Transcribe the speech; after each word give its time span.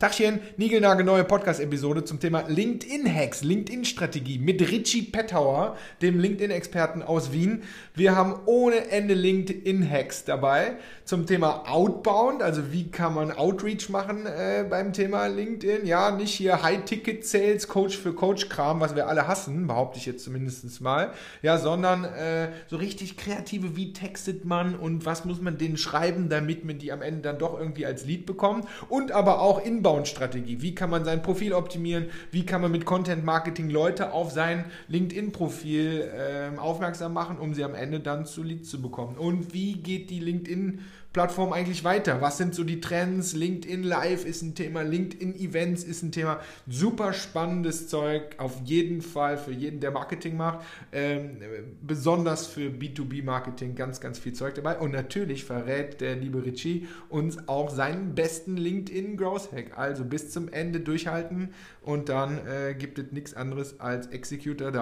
Tachchen, 0.00 0.40
neue 0.56 1.24
Podcast-Episode 1.24 2.04
zum 2.04 2.20
Thema 2.20 2.44
LinkedIn-Hacks, 2.48 3.42
LinkedIn-Strategie 3.44 4.38
mit 4.38 4.62
Richie 4.62 5.02
Pettauer, 5.02 5.76
dem 6.00 6.18
LinkedIn-Experten 6.18 7.02
aus 7.02 7.32
Wien. 7.32 7.64
Wir 7.94 8.16
haben 8.16 8.36
ohne 8.46 8.90
Ende 8.90 9.12
LinkedIn-Hacks 9.12 10.24
dabei 10.24 10.76
zum 11.04 11.26
Thema 11.26 11.68
Outbound, 11.68 12.42
also 12.42 12.72
wie 12.72 12.90
kann 12.90 13.12
man 13.12 13.30
Outreach 13.30 13.90
machen 13.90 14.24
äh, 14.24 14.64
beim 14.70 14.94
Thema 14.94 15.26
LinkedIn. 15.26 15.84
Ja, 15.84 16.12
nicht 16.12 16.32
hier 16.32 16.62
High-Ticket-Sales, 16.62 17.68
Coach 17.68 17.98
für 17.98 18.14
Coach-Kram, 18.14 18.80
was 18.80 18.96
wir 18.96 19.06
alle 19.06 19.28
hassen, 19.28 19.66
behaupte 19.66 19.98
ich 19.98 20.06
jetzt 20.06 20.24
zumindest 20.24 20.80
mal. 20.80 21.12
Ja, 21.42 21.58
sondern 21.58 22.04
äh, 22.04 22.48
so 22.68 22.76
richtig 22.76 23.18
kreative, 23.18 23.76
wie 23.76 23.92
textet 23.92 24.46
man 24.46 24.76
und 24.76 25.04
was 25.04 25.26
muss 25.26 25.42
man 25.42 25.58
denen 25.58 25.76
schreiben, 25.76 26.30
damit 26.30 26.64
man 26.64 26.78
die 26.78 26.90
am 26.90 27.02
Ende 27.02 27.20
dann 27.20 27.38
doch 27.38 27.60
irgendwie 27.60 27.84
als 27.84 28.06
Lead 28.06 28.24
bekommt. 28.24 28.66
Und 28.88 29.12
aber 29.12 29.42
auch 29.42 29.62
Inbound 29.62 29.89
Inbound-Strategie. 29.90 30.62
Wie 30.62 30.74
kann 30.74 30.90
man 30.90 31.04
sein 31.04 31.22
Profil 31.22 31.52
optimieren? 31.52 32.06
Wie 32.30 32.46
kann 32.46 32.60
man 32.60 32.70
mit 32.70 32.84
Content 32.84 33.24
Marketing 33.24 33.70
Leute 33.70 34.12
auf 34.12 34.30
sein 34.30 34.64
LinkedIn-Profil 34.88 36.10
äh, 36.54 36.58
aufmerksam 36.58 37.12
machen, 37.12 37.38
um 37.38 37.54
sie 37.54 37.64
am 37.64 37.74
Ende 37.74 38.00
dann 38.00 38.24
zu 38.24 38.42
Leads 38.42 38.70
zu 38.70 38.80
bekommen? 38.80 39.16
Und 39.16 39.52
wie 39.52 39.74
geht 39.74 40.10
die 40.10 40.20
LinkedIn- 40.20 40.78
Plattform 41.12 41.52
eigentlich 41.52 41.82
weiter? 41.82 42.20
Was 42.20 42.38
sind 42.38 42.54
so 42.54 42.62
die 42.62 42.80
Trends? 42.80 43.32
LinkedIn 43.32 43.82
Live 43.82 44.24
ist 44.24 44.42
ein 44.42 44.54
Thema, 44.54 44.82
LinkedIn 44.82 45.34
Events 45.34 45.82
ist 45.82 46.02
ein 46.02 46.12
Thema. 46.12 46.40
Super 46.68 47.12
spannendes 47.12 47.88
Zeug, 47.88 48.36
auf 48.38 48.60
jeden 48.64 49.02
Fall 49.02 49.36
für 49.36 49.50
jeden, 49.50 49.80
der 49.80 49.90
Marketing 49.90 50.36
macht. 50.36 50.64
Ähm, 50.92 51.38
besonders 51.82 52.46
für 52.46 52.68
B2B-Marketing 52.68 53.74
ganz, 53.74 54.00
ganz 54.00 54.20
viel 54.20 54.34
Zeug 54.34 54.54
dabei. 54.54 54.78
Und 54.78 54.92
natürlich 54.92 55.44
verrät 55.44 56.00
der 56.00 56.14
liebe 56.14 56.44
Richie 56.44 56.86
uns 57.08 57.48
auch 57.48 57.70
seinen 57.70 58.14
besten 58.14 58.56
LinkedIn 58.56 59.16
Growth 59.16 59.50
Hack. 59.52 59.76
Also 59.76 60.04
bis 60.04 60.30
zum 60.30 60.48
Ende 60.48 60.78
durchhalten 60.78 61.52
und 61.82 62.08
dann 62.08 62.38
äh, 62.46 62.74
gibt 62.74 63.00
es 63.00 63.10
nichts 63.10 63.34
anderes 63.34 63.80
als 63.80 64.06
Executor 64.08 64.70
Die 64.70 64.78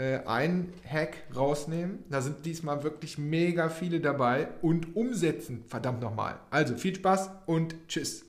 äh, 0.00 0.20
ein 0.26 0.72
Hack 0.90 1.18
rausnehmen. 1.36 2.04
Da 2.08 2.22
sind 2.22 2.46
diesmal 2.46 2.82
wirklich 2.82 3.18
mega 3.18 3.68
viele 3.68 4.00
dabei 4.00 4.48
und 4.62 4.96
umsetzen, 4.96 5.64
verdammt 5.68 6.00
nochmal. 6.00 6.40
Also 6.50 6.74
viel 6.76 6.94
Spaß 6.94 7.30
und 7.46 7.74
tschüss. 7.86 8.26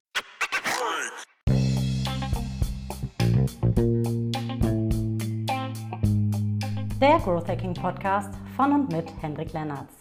Der 6.99 7.17
Growth 7.17 7.47
Hacking 7.47 7.73
Podcast 7.73 8.33
von 8.55 8.73
und 8.73 8.91
mit 8.91 9.09
Hendrik 9.21 9.53
Lennertz. 9.53 9.93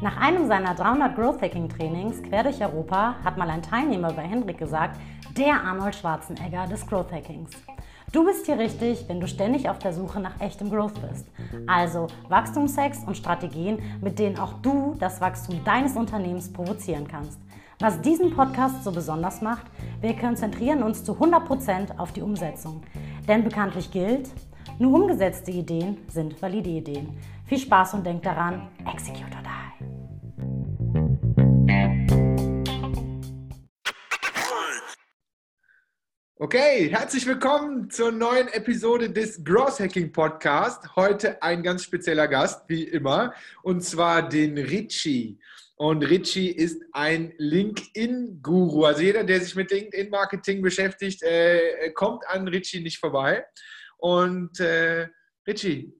Nach 0.00 0.16
einem 0.18 0.46
seiner 0.46 0.74
300 0.74 1.16
Growth 1.16 1.42
Hacking 1.42 1.68
Trainings 1.68 2.22
quer 2.22 2.44
durch 2.44 2.60
Europa 2.62 3.16
hat 3.24 3.36
mal 3.36 3.50
ein 3.50 3.62
Teilnehmer 3.62 4.12
bei 4.12 4.22
Hendrik 4.22 4.58
gesagt, 4.58 4.98
der 5.36 5.60
Arnold 5.62 5.96
Schwarzenegger 5.96 6.66
des 6.68 6.86
Growth 6.86 7.12
Hackings. 7.12 7.50
Du 8.10 8.24
bist 8.24 8.46
hier 8.46 8.58
richtig, 8.58 9.04
wenn 9.08 9.20
du 9.20 9.28
ständig 9.28 9.68
auf 9.68 9.78
der 9.78 9.92
Suche 9.92 10.18
nach 10.18 10.40
echtem 10.40 10.70
Growth 10.70 10.94
bist. 11.10 11.26
Also 11.66 12.06
Wachstumshacks 12.28 13.00
und 13.06 13.18
Strategien, 13.18 13.82
mit 14.00 14.18
denen 14.18 14.38
auch 14.38 14.54
du 14.62 14.96
das 14.98 15.20
Wachstum 15.20 15.62
deines 15.64 15.94
Unternehmens 15.94 16.50
provozieren 16.50 17.06
kannst. 17.06 17.38
Was 17.80 18.00
diesen 18.00 18.34
Podcast 18.34 18.82
so 18.82 18.92
besonders 18.92 19.42
macht, 19.42 19.66
wir 20.00 20.16
konzentrieren 20.16 20.82
uns 20.82 21.04
zu 21.04 21.12
100% 21.12 21.98
auf 21.98 22.12
die 22.12 22.22
Umsetzung. 22.22 22.82
Denn 23.28 23.44
bekanntlich 23.44 23.90
gilt, 23.90 24.30
nur 24.78 24.94
umgesetzte 24.94 25.50
Ideen 25.50 25.98
sind 26.08 26.40
valide 26.40 26.70
Ideen. 26.70 27.10
Viel 27.44 27.58
Spaß 27.58 27.94
und 27.94 28.06
denk 28.06 28.22
daran, 28.22 28.68
execute 28.86 29.34
or 29.34 29.42
die. 29.42 30.07
Okay, 36.40 36.88
herzlich 36.88 37.26
willkommen 37.26 37.90
zur 37.90 38.12
neuen 38.12 38.46
Episode 38.46 39.10
des 39.10 39.42
Gross 39.42 39.80
Hacking 39.80 40.12
Podcast. 40.12 40.94
Heute 40.94 41.42
ein 41.42 41.64
ganz 41.64 41.82
spezieller 41.82 42.28
Gast, 42.28 42.62
wie 42.68 42.84
immer, 42.84 43.34
und 43.64 43.80
zwar 43.82 44.28
den 44.28 44.56
Richie. 44.56 45.40
Und 45.74 46.04
Richie 46.04 46.52
ist 46.52 46.80
ein 46.92 47.34
LinkedIn-Guru. 47.38 48.84
Also 48.84 49.02
jeder, 49.02 49.24
der 49.24 49.40
sich 49.40 49.56
mit 49.56 49.72
LinkedIn-Marketing 49.72 50.62
beschäftigt, 50.62 51.24
äh, 51.24 51.90
kommt 51.90 52.24
an 52.28 52.46
Richie 52.46 52.84
nicht 52.84 53.00
vorbei. 53.00 53.44
Und 53.96 54.60
äh, 54.60 55.08
Richie, 55.44 55.92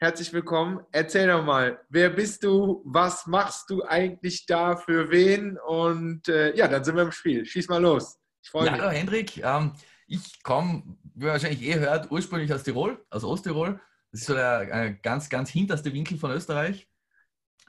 herzlich 0.00 0.32
willkommen. 0.32 0.80
Erzähl 0.90 1.28
doch 1.28 1.44
mal, 1.44 1.80
wer 1.88 2.10
bist 2.10 2.42
du? 2.42 2.82
Was 2.84 3.28
machst 3.28 3.70
du 3.70 3.84
eigentlich 3.84 4.44
da 4.44 4.74
für 4.74 5.08
wen? 5.12 5.56
Und 5.56 6.26
äh, 6.26 6.52
ja, 6.56 6.66
dann 6.66 6.82
sind 6.82 6.96
wir 6.96 7.04
im 7.04 7.12
Spiel. 7.12 7.46
Schieß 7.46 7.68
mal 7.68 7.80
los. 7.80 8.18
Ich 8.42 8.50
freue 8.50 8.70
mich. 8.70 8.80
Hallo 8.80 8.90
Hendrik, 8.90 9.38
ähm, 9.38 9.72
ich 10.08 10.42
komme, 10.42 10.82
wie 11.14 11.26
ihr 11.26 11.30
wahrscheinlich 11.30 11.62
eh 11.62 11.78
hört, 11.78 12.10
ursprünglich 12.10 12.52
aus 12.52 12.64
Tirol, 12.64 13.04
aus 13.08 13.22
Osttirol. 13.22 13.80
Das 14.10 14.20
ist 14.20 14.26
so 14.26 14.34
der 14.34 14.68
äh, 14.72 14.94
ganz, 15.00 15.30
ganz 15.30 15.48
hinterste 15.48 15.92
Winkel 15.92 16.18
von 16.18 16.32
Österreich. 16.32 16.88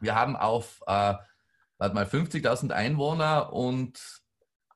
Wir 0.01 0.15
haben 0.15 0.35
auf, 0.35 0.81
äh, 0.87 1.13
warte 1.77 1.95
mal, 1.95 2.05
50.000 2.05 2.71
Einwohner 2.71 3.53
und 3.53 3.99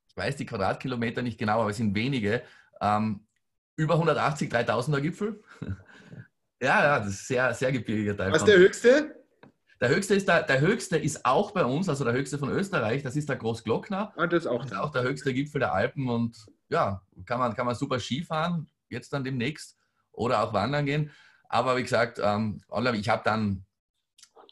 ich 0.08 0.16
weiß 0.16 0.36
die 0.36 0.46
Quadratkilometer 0.46 1.24
nicht 1.24 1.40
genau, 1.40 1.62
aber 1.62 1.72
es 1.72 1.78
sind 1.78 1.96
wenige. 1.96 2.44
Ähm, 2.80 3.28
über 3.76 3.96
180 3.96 4.52
3000er 4.52 5.02
Gipfel. 5.02 5.44
ja, 6.62 6.84
ja, 6.84 7.00
das 7.00 7.10
ist 7.10 7.28
sehr, 7.28 7.54
sehr 7.56 7.72
gebirgiger 7.72 8.16
Teil. 8.16 8.32
Was 8.32 8.44
ist 8.44 8.48
der 8.48 8.58
höchste? 8.58 9.26
Der 9.80 9.90
höchste, 9.90 10.16
ist 10.16 10.28
der, 10.28 10.44
der 10.44 10.60
höchste 10.60 10.98
ist 10.98 11.26
auch 11.26 11.52
bei 11.52 11.64
uns, 11.64 11.88
also 11.88 12.04
der 12.04 12.14
höchste 12.14 12.40
von 12.40 12.50
Österreich, 12.50 13.04
das 13.04 13.16
ist 13.16 13.30
der 13.30 13.36
Großglockner. 13.36 14.14
Ah, 14.16 14.28
das 14.28 14.44
ist 14.44 14.48
auch, 14.48 14.64
das 14.64 14.72
ist 14.72 14.78
auch 14.78 14.92
der 14.92 15.04
höchste 15.04 15.34
Gipfel 15.34 15.60
der 15.60 15.74
Alpen 15.74 16.10
und 16.10 16.36
ja, 16.70 17.02
kann 17.26 17.40
man, 17.40 17.56
kann 17.56 17.66
man 17.66 17.76
super 17.76 18.00
Skifahren, 18.00 18.70
jetzt 18.90 19.14
dann 19.14 19.24
demnächst, 19.24 19.78
oder 20.18 20.44
auch 20.44 20.54
wandern 20.54 20.86
gehen. 20.86 21.12
Aber 21.48 21.78
wie 21.78 21.84
gesagt, 21.84 22.20
ähm, 22.22 22.62
ich 22.96 23.10
habe 23.10 23.22
dann 23.24 23.64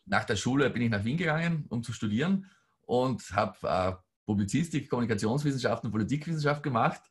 nach 0.05 0.23
der 0.23 0.35
Schule 0.35 0.69
bin 0.69 0.83
ich 0.83 0.89
nach 0.89 1.03
Wien 1.03 1.17
gegangen, 1.17 1.65
um 1.69 1.83
zu 1.83 1.91
studieren 1.91 2.49
und 2.85 3.21
habe 3.33 3.57
äh, 3.67 3.93
Publizistik, 4.25 4.89
Kommunikationswissenschaften 4.89 5.87
und 5.87 5.91
Politikwissenschaft 5.91 6.63
gemacht. 6.63 7.01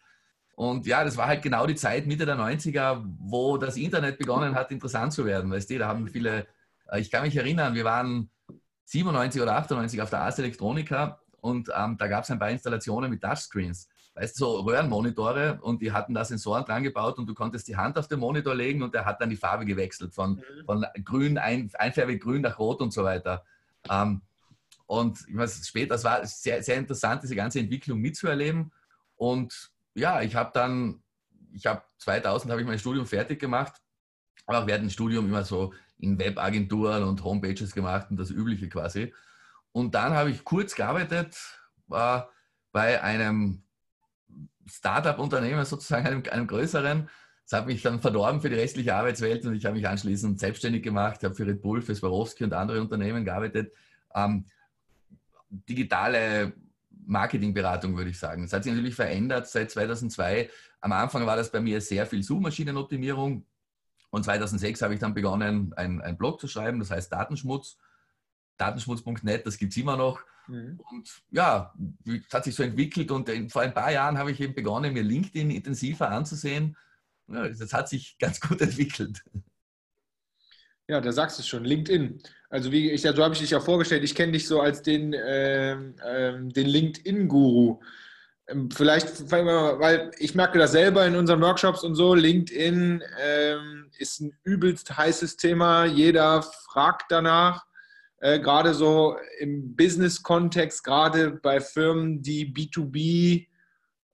Und 0.54 0.86
ja, 0.86 1.02
das 1.04 1.16
war 1.16 1.26
halt 1.26 1.42
genau 1.42 1.66
die 1.66 1.74
Zeit 1.74 2.06
Mitte 2.06 2.24
der 2.24 2.36
90er, 2.36 3.02
wo 3.18 3.58
das 3.58 3.76
Internet 3.76 4.18
begonnen 4.18 4.54
hat, 4.54 4.70
interessant 4.70 5.12
zu 5.12 5.26
werden. 5.26 5.50
Weißt 5.50 5.68
du, 5.68 5.78
da 5.78 5.88
haben 5.88 6.08
viele 6.08 6.46
ich 6.96 7.10
kann 7.10 7.22
mich 7.22 7.36
erinnern, 7.36 7.74
wir 7.74 7.84
waren 7.84 8.30
97 8.86 9.40
oder 9.40 9.56
98 9.56 10.02
auf 10.02 10.10
der 10.10 10.20
Ars 10.20 10.38
Electronica 10.38 11.20
und 11.40 11.70
ähm, 11.74 11.96
da 11.98 12.08
gab 12.08 12.24
es 12.24 12.30
ein 12.30 12.38
paar 12.38 12.50
Installationen 12.50 13.10
mit 13.10 13.22
Touchscreens. 13.22 13.88
Weißt 14.14 14.38
du, 14.38 14.44
so 14.44 14.60
Röhrenmonitore 14.60 15.58
und 15.60 15.82
die 15.82 15.90
hatten 15.90 16.14
da 16.14 16.24
Sensoren 16.24 16.64
dran 16.64 16.84
gebaut 16.84 17.18
und 17.18 17.26
du 17.26 17.34
konntest 17.34 17.66
die 17.66 17.76
Hand 17.76 17.98
auf 17.98 18.06
den 18.06 18.20
Monitor 18.20 18.54
legen 18.54 18.82
und 18.82 18.94
der 18.94 19.04
hat 19.04 19.20
dann 19.20 19.28
die 19.28 19.36
Farbe 19.36 19.64
gewechselt 19.64 20.14
von, 20.14 20.34
mhm. 20.34 20.64
von 20.66 20.86
grün, 21.04 21.36
ein, 21.36 21.70
einfärbig 21.74 22.22
grün 22.22 22.42
nach 22.42 22.58
rot 22.58 22.80
und 22.80 22.92
so 22.92 23.02
weiter. 23.02 23.44
Ähm, 23.90 24.22
und 24.86 25.18
ich 25.28 25.36
weiß, 25.36 25.66
später, 25.66 25.94
das 25.94 26.04
war 26.04 26.24
sehr, 26.26 26.62
sehr 26.62 26.76
interessant, 26.76 27.22
diese 27.22 27.34
ganze 27.34 27.58
Entwicklung 27.58 27.98
mitzuerleben. 27.98 28.72
Und 29.16 29.72
ja, 29.94 30.22
ich 30.22 30.36
habe 30.36 30.50
dann, 30.54 31.02
ich 31.52 31.66
habe 31.66 31.82
2000 31.98 32.50
habe 32.52 32.60
ich 32.60 32.66
mein 32.66 32.78
Studium 32.78 33.06
fertig 33.06 33.40
gemacht, 33.40 33.74
aber 34.46 34.60
auch 34.60 34.66
während 34.66 34.84
dem 34.84 34.90
Studium 34.90 35.26
immer 35.26 35.44
so 35.44 35.72
in 35.98 36.18
Webagenturen 36.18 37.04
und 37.04 37.24
Homepages 37.24 37.74
gemacht 37.74 38.08
und 38.10 38.16
das 38.16 38.30
Übliche 38.30 38.68
quasi. 38.68 39.12
Und 39.72 39.94
dann 39.94 40.12
habe 40.12 40.30
ich 40.30 40.44
kurz 40.44 40.74
gearbeitet 40.74 41.36
äh, 41.90 42.20
bei 42.72 43.02
einem 43.02 43.62
Startup-Unternehmen, 44.66 45.64
sozusagen 45.64 46.06
einem, 46.06 46.22
einem 46.30 46.46
größeren. 46.46 47.08
Das 47.44 47.60
hat 47.60 47.66
mich 47.66 47.82
dann 47.82 48.00
verdorben 48.00 48.40
für 48.40 48.48
die 48.48 48.56
restliche 48.56 48.94
Arbeitswelt 48.94 49.44
und 49.44 49.54
ich 49.54 49.66
habe 49.66 49.76
mich 49.76 49.86
anschließend 49.86 50.40
selbstständig 50.40 50.82
gemacht, 50.82 51.22
habe 51.24 51.34
für 51.34 51.46
Red 51.46 51.60
Bull, 51.60 51.82
für 51.82 51.94
Swarovski 51.94 52.44
und 52.44 52.54
andere 52.54 52.80
Unternehmen 52.80 53.24
gearbeitet. 53.24 53.72
Ähm, 54.14 54.46
digitale 55.50 56.54
Marketingberatung, 57.06 57.96
würde 57.96 58.10
ich 58.10 58.18
sagen. 58.18 58.42
Das 58.42 58.52
hat 58.52 58.64
sich 58.64 58.72
natürlich 58.72 58.94
verändert 58.94 59.46
seit 59.46 59.70
2002. 59.70 60.48
Am 60.80 60.92
Anfang 60.92 61.26
war 61.26 61.36
das 61.36 61.52
bei 61.52 61.60
mir 61.60 61.80
sehr 61.80 62.06
viel 62.06 62.22
Suchmaschinenoptimierung, 62.22 63.44
und 64.14 64.22
2006 64.22 64.80
habe 64.82 64.94
ich 64.94 65.00
dann 65.00 65.12
begonnen, 65.12 65.72
einen 65.74 66.16
Blog 66.16 66.40
zu 66.40 66.46
schreiben, 66.46 66.78
das 66.78 66.92
heißt 66.92 67.12
Datenschmutz. 67.12 67.78
Datenschmutz.net, 68.58 69.44
das 69.44 69.58
gibt 69.58 69.72
es 69.72 69.76
immer 69.76 69.96
noch. 69.96 70.20
Mhm. 70.46 70.78
Und 70.88 71.22
ja, 71.32 71.74
es 72.06 72.32
hat 72.32 72.44
sich 72.44 72.54
so 72.54 72.62
entwickelt 72.62 73.10
und 73.10 73.28
vor 73.50 73.62
ein 73.62 73.74
paar 73.74 73.90
Jahren 73.90 74.16
habe 74.16 74.30
ich 74.30 74.40
eben 74.40 74.54
begonnen, 74.54 74.92
mir 74.92 75.02
LinkedIn 75.02 75.50
intensiver 75.50 76.12
anzusehen. 76.12 76.76
Ja, 77.26 77.48
das 77.48 77.72
hat 77.72 77.88
sich 77.88 78.16
ganz 78.20 78.40
gut 78.40 78.60
entwickelt. 78.60 79.20
Ja, 80.86 81.00
da 81.00 81.10
sagst 81.10 81.38
du 81.38 81.40
es 81.40 81.48
schon, 81.48 81.64
LinkedIn. 81.64 82.22
Also 82.50 82.70
wie 82.70 82.92
ich, 82.92 83.02
so 83.02 83.16
habe 83.16 83.34
ich 83.34 83.40
dich 83.40 83.50
ja 83.50 83.58
vorgestellt, 83.58 84.04
ich 84.04 84.14
kenne 84.14 84.30
dich 84.30 84.46
so 84.46 84.60
als 84.60 84.82
den, 84.82 85.12
ähm, 85.12 85.96
den 86.52 86.66
LinkedIn-Guru. 86.68 87.80
Ähm, 88.46 88.70
vielleicht, 88.70 89.28
weil 89.32 90.12
ich 90.18 90.36
merke 90.36 90.60
das 90.60 90.70
selber 90.70 91.04
in 91.04 91.16
unseren 91.16 91.40
Workshops 91.40 91.82
und 91.82 91.96
so, 91.96 92.14
LinkedIn 92.14 93.02
ähm, 93.20 93.73
ist 93.98 94.20
ein 94.20 94.36
übelst 94.44 94.96
heißes 94.96 95.36
Thema. 95.36 95.84
Jeder 95.84 96.42
fragt 96.42 97.10
danach, 97.10 97.64
äh, 98.20 98.40
gerade 98.40 98.74
so 98.74 99.16
im 99.38 99.76
Business-Kontext, 99.76 100.84
gerade 100.84 101.32
bei 101.32 101.60
Firmen, 101.60 102.22
die 102.22 102.52
B2B 102.52 103.46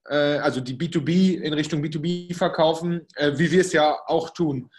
äh, 0.07 0.37
also 0.39 0.61
die 0.61 0.75
B2B 0.75 1.39
in 1.41 1.53
Richtung 1.53 1.81
B2B 1.81 2.35
verkaufen, 2.35 3.07
äh, 3.15 3.31
wie 3.35 3.51
wir 3.51 3.61
es 3.61 3.73
ja 3.73 3.97
auch 4.07 4.31
tun. 4.31 4.69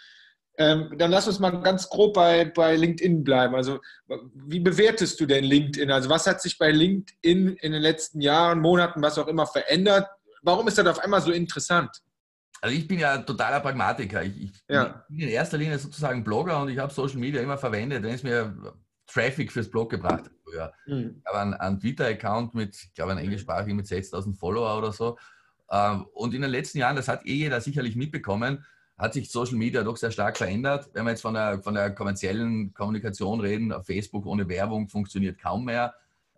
Ähm, 0.57 0.93
dann 0.99 1.09
lass 1.09 1.27
uns 1.27 1.39
mal 1.39 1.49
ganz 1.49 1.89
grob 1.89 2.13
bei, 2.13 2.45
bei 2.45 2.75
LinkedIn 2.75 3.23
bleiben. 3.23 3.55
Also, 3.55 3.79
wie 4.35 4.59
bewertest 4.59 5.19
du 5.19 5.25
denn 5.25 5.43
LinkedIn? 5.43 5.89
Also, 5.89 6.09
was 6.09 6.27
hat 6.27 6.43
sich 6.43 6.59
bei 6.59 6.69
LinkedIn 6.69 7.55
in 7.55 7.71
den 7.71 7.81
letzten 7.81 8.21
Jahren, 8.21 8.59
Monaten, 8.59 9.01
was 9.01 9.17
auch 9.17 9.27
immer 9.27 9.47
verändert? 9.47 10.07
Warum 10.43 10.67
ist 10.67 10.77
das 10.77 10.85
auf 10.85 10.99
einmal 10.99 11.21
so 11.21 11.31
interessant? 11.31 11.89
Also, 12.63 12.77
ich 12.77 12.87
bin 12.87 12.97
ja 12.97 13.17
totaler 13.17 13.59
Pragmatiker. 13.59 14.23
Ich, 14.23 14.41
ich 14.41 14.51
ja. 14.69 15.03
bin 15.09 15.19
in 15.19 15.27
erster 15.27 15.57
Linie 15.57 15.77
sozusagen 15.77 16.23
Blogger 16.23 16.61
und 16.61 16.69
ich 16.69 16.79
habe 16.79 16.93
Social 16.93 17.17
Media 17.17 17.41
immer 17.41 17.57
verwendet, 17.57 18.03
wenn 18.03 18.13
es 18.13 18.23
mir 18.23 18.55
Traffic 19.05 19.51
fürs 19.51 19.69
Blog 19.69 19.89
gebracht 19.89 20.23
hat. 20.23 20.31
Früher. 20.45 20.73
Mhm. 20.85 21.17
Ich 21.19 21.25
habe 21.25 21.39
einen, 21.39 21.53
einen 21.55 21.79
Twitter-Account 21.81 22.55
mit, 22.55 22.73
ich 22.73 22.93
glaube, 22.93 23.11
einen 23.11 23.19
englischsprachigen 23.19 23.75
mit 23.75 23.85
6000 23.85 24.37
Follower 24.37 24.77
oder 24.77 24.93
so. 24.93 25.17
Ähm, 25.69 26.05
und 26.13 26.33
in 26.33 26.41
den 26.41 26.51
letzten 26.51 26.77
Jahren, 26.77 26.95
das 26.95 27.09
hat 27.09 27.25
eh 27.25 27.33
jeder 27.33 27.59
sicherlich 27.59 27.97
mitbekommen, 27.97 28.63
hat 28.97 29.13
sich 29.13 29.29
Social 29.29 29.57
Media 29.57 29.83
doch 29.83 29.97
sehr 29.97 30.11
stark 30.11 30.37
verändert. 30.37 30.89
Wenn 30.93 31.03
wir 31.03 31.09
jetzt 31.09 31.21
von 31.21 31.33
der, 31.33 31.61
von 31.63 31.73
der 31.73 31.91
kommerziellen 31.91 32.73
Kommunikation 32.73 33.41
reden, 33.41 33.73
auf 33.73 33.87
Facebook 33.87 34.25
ohne 34.25 34.47
Werbung 34.47 34.87
funktioniert 34.87 35.37
kaum 35.37 35.65
mehr. 35.65 35.95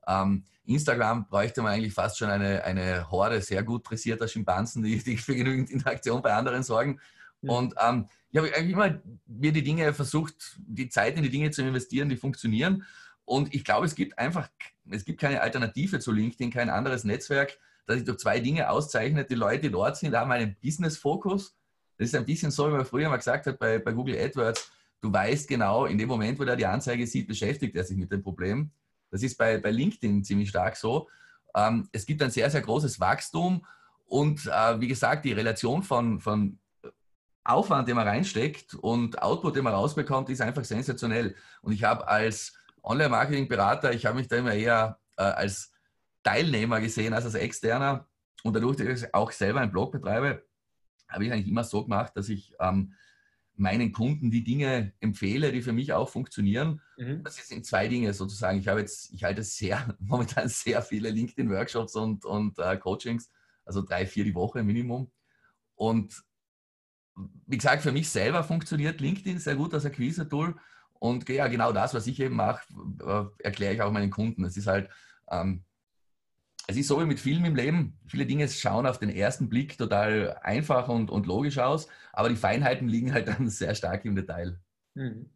Ähm, 0.07 0.45
Instagram 0.65 1.27
bräuchte 1.27 1.62
man 1.62 1.73
eigentlich 1.73 1.94
fast 1.94 2.17
schon 2.17 2.29
eine, 2.29 2.63
eine 2.63 3.09
Horde 3.12 3.41
sehr 3.41 3.63
gut 3.63 3.89
dressierter 3.89 4.27
Schimpansen, 4.27 4.83
die, 4.83 5.03
die 5.03 5.17
für 5.17 5.35
genügend 5.35 5.69
Interaktion 5.69 6.21
bei 6.21 6.33
anderen 6.33 6.63
sorgen. 6.63 7.00
Mhm. 7.41 7.50
Und 7.50 7.75
ähm, 7.81 8.07
ich 8.31 8.38
habe 8.38 8.53
eigentlich 8.56 8.73
immer 8.73 9.00
mir 9.27 9.51
die 9.51 9.63
Dinge 9.63 9.94
versucht, 9.94 10.57
die 10.57 10.89
Zeit 10.89 11.17
in 11.17 11.23
die 11.23 11.29
Dinge 11.29 11.51
zu 11.51 11.62
investieren, 11.62 12.09
die 12.09 12.17
funktionieren. 12.17 12.83
Und 13.23 13.53
ich 13.53 13.63
glaube, 13.63 13.85
es 13.85 13.95
gibt 13.95 14.17
einfach, 14.19 14.50
es 14.89 15.06
gibt 15.06 15.19
keine 15.19 15.41
Alternative 15.41 16.00
zu 16.00 16.12
LinkedIn, 16.12 16.51
kein 16.51 16.69
anderes 16.69 17.03
Netzwerk, 17.03 17.57
das 17.88 17.97
sich 17.97 18.06
durch 18.06 18.18
zwei 18.19 18.39
Dinge 18.39 18.69
auszeichnet. 18.69 19.31
Die 19.31 19.35
Leute, 19.35 19.63
die 19.63 19.71
dort 19.71 19.97
sind, 19.97 20.15
haben 20.15 20.31
einen 20.31 20.56
Business-Fokus 20.61 21.56
das 21.97 22.09
ist 22.09 22.15
ein 22.15 22.25
bisschen 22.25 22.51
so, 22.51 22.68
wie 22.68 22.73
man 22.73 22.85
früher 22.85 23.09
mal 23.09 23.18
gesagt 23.18 23.45
hat 23.45 23.59
bei, 23.59 23.79
bei 23.79 23.91
Google 23.91 24.19
AdWords, 24.19 24.71
du 25.01 25.11
weißt 25.11 25.47
genau, 25.47 25.85
in 25.85 25.97
dem 25.97 26.07
Moment, 26.07 26.39
wo 26.39 26.44
der 26.44 26.56
die 26.56 26.65
Anzeige 26.65 27.07
sieht, 27.07 27.27
beschäftigt 27.27 27.75
er 27.75 27.83
sich 27.83 27.97
mit 27.97 28.11
dem 28.11 28.21
Problem. 28.21 28.71
Das 29.15 29.23
ist 29.23 29.38
bei, 29.38 29.57
bei 29.57 29.71
LinkedIn 29.71 30.23
ziemlich 30.23 30.50
stark 30.50 30.75
so. 30.75 31.07
Ähm, 31.56 31.88
es 31.94 32.06
gibt 32.06 32.21
ein 32.21 32.31
sehr, 32.31 32.50
sehr 32.50 32.62
großes 32.62 33.00
Wachstum 33.00 33.65
und 34.06 34.45
äh, 34.45 34.81
wie 34.81 34.89
gesagt, 34.89 35.23
die 35.23 35.31
Relation 35.31 35.83
von, 35.83 36.19
von 36.19 36.59
Aufwand, 37.45 37.88
den 37.88 37.95
man 37.95 38.07
reinsteckt 38.07 38.73
und 38.73 39.21
Output, 39.21 39.56
den 39.56 39.63
man 39.63 39.73
rausbekommt, 39.73 40.29
ist 40.29 40.41
einfach 40.41 40.65
sensationell. 40.65 41.35
Und 41.62 41.71
ich 41.71 41.83
habe 41.83 42.07
als 42.07 42.57
Online-Marketing-Berater, 42.83 43.94
ich 43.94 44.06
habe 44.06 44.17
mich 44.17 44.27
da 44.27 44.35
immer 44.35 44.53
eher 44.53 45.00
äh, 45.18 45.23
als 45.23 45.71
Teilnehmer 46.23 46.81
gesehen 46.81 47.13
als 47.13 47.23
als 47.25 47.35
Externer 47.35 48.07
und 48.44 48.53
dadurch, 48.53 48.77
dass 48.77 49.03
ich 49.03 49.13
auch 49.13 49.31
selber 49.31 49.61
einen 49.61 49.71
Blog 49.71 49.91
betreibe, 49.91 50.44
habe 51.07 51.25
ich 51.25 51.31
eigentlich 51.31 51.47
immer 51.47 51.63
so 51.63 51.83
gemacht, 51.83 52.11
dass 52.15 52.29
ich 52.29 52.53
ähm, 52.59 52.94
meinen 53.57 53.92
Kunden 53.92 54.31
die 54.31 54.44
Dinge 54.44 54.94
empfehle, 55.00 55.52
die 55.52 55.62
für 55.62 55.74
mich 55.74 55.94
auch 55.94 56.10
funktionieren. 56.10 56.81
Mhm. 56.98 57.24
Das 57.24 57.36
sind 57.36 57.66
zwei 57.66 57.88
Dinge 57.88 58.13
sozusagen. 58.13 58.60
Ich 58.60 58.68
habe 58.68 58.81
jetzt, 58.81 59.13
ich 59.13 59.24
halte 59.24 59.44
sehr, 59.44 59.96
momentan 60.00 60.50
sehr 60.50 60.81
viele 60.81 61.10
LinkedIn-Workshops 61.10 61.96
und, 61.96 62.25
und 62.25 62.60
äh, 62.60 62.78
Coachings, 62.78 63.31
also 63.66 63.81
drei, 63.81 64.06
vier 64.06 64.24
die 64.24 64.36
Woche 64.36 64.63
Minimum. 64.63 65.12
Und 65.75 66.24
wie 67.48 67.57
gesagt, 67.57 67.81
für 67.81 67.92
mich 67.92 68.10
selber 68.10 68.44
funktioniert 68.44 69.00
LinkedIn 69.00 69.40
sehr 69.40 69.56
gut 69.56 69.74
als 69.74 69.86
Akquise-Tool. 69.86 70.56
Und 70.94 71.28
ja, 71.30 71.48
genau 71.48 71.72
das, 71.72 71.94
was 71.94 72.07
ich 72.07 72.19
eben 72.19 72.36
mache, 72.36 72.62
erkläre 73.40 73.74
ich 73.74 73.81
auch 73.81 73.92
meinen 73.92 74.12
Kunden. 74.12 74.44
Es 74.44 74.57
ist 74.57 74.68
halt, 74.68 74.90
ähm, 75.30 75.63
es 76.67 76.77
ist 76.77 76.88
so 76.88 77.00
wie 77.00 77.06
mit 77.06 77.19
Filmen 77.19 77.45
im 77.45 77.56
Leben. 77.56 77.97
Viele 78.07 78.25
Dinge 78.25 78.47
schauen 78.47 78.88
auf 78.88 79.00
den 79.00 79.09
ersten 79.09 79.50
Blick 79.50 79.77
total 79.77 80.39
einfach 80.41 80.89
und, 80.89 81.12
und 81.12 81.27
logisch 81.27 81.59
aus, 81.59 81.88
aber 82.13 82.29
die 82.29 82.35
Feinheiten 82.35 82.88
liegen 82.88 83.13
halt 83.13 83.27
dann 83.27 83.50
sehr 83.50 83.75
stark 83.75 84.06
im 84.06 84.15
Detail. 84.15 84.57
Mhm. 84.95 85.29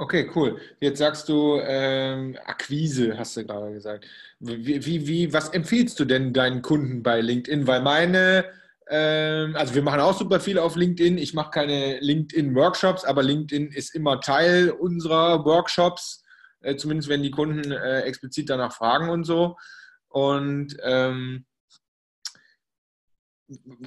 Okay, 0.00 0.30
cool. 0.34 0.60
Jetzt 0.80 0.98
sagst 0.98 1.28
du 1.28 1.60
ähm, 1.60 2.36
Akquise, 2.46 3.18
hast 3.18 3.36
du 3.36 3.44
gerade 3.44 3.72
gesagt. 3.72 4.06
Wie, 4.38 4.84
wie, 4.86 5.06
wie, 5.08 5.32
was 5.32 5.48
empfiehlst 5.48 5.98
du 5.98 6.04
denn 6.04 6.32
deinen 6.32 6.62
Kunden 6.62 7.02
bei 7.02 7.20
LinkedIn? 7.20 7.66
Weil 7.66 7.82
meine, 7.82 8.44
ähm, 8.88 9.56
also 9.56 9.74
wir 9.74 9.82
machen 9.82 10.00
auch 10.00 10.16
super 10.16 10.38
viel 10.38 10.58
auf 10.58 10.76
LinkedIn. 10.76 11.18
Ich 11.18 11.34
mache 11.34 11.50
keine 11.50 11.98
LinkedIn-Workshops, 11.98 13.04
aber 13.04 13.24
LinkedIn 13.24 13.72
ist 13.72 13.92
immer 13.92 14.20
Teil 14.20 14.70
unserer 14.70 15.44
Workshops, 15.44 16.22
äh, 16.60 16.76
zumindest 16.76 17.08
wenn 17.08 17.24
die 17.24 17.32
Kunden 17.32 17.72
äh, 17.72 18.02
explizit 18.02 18.50
danach 18.50 18.72
fragen 18.72 19.10
und 19.10 19.24
so. 19.24 19.56
Und 20.08 20.76
ähm, 20.82 21.44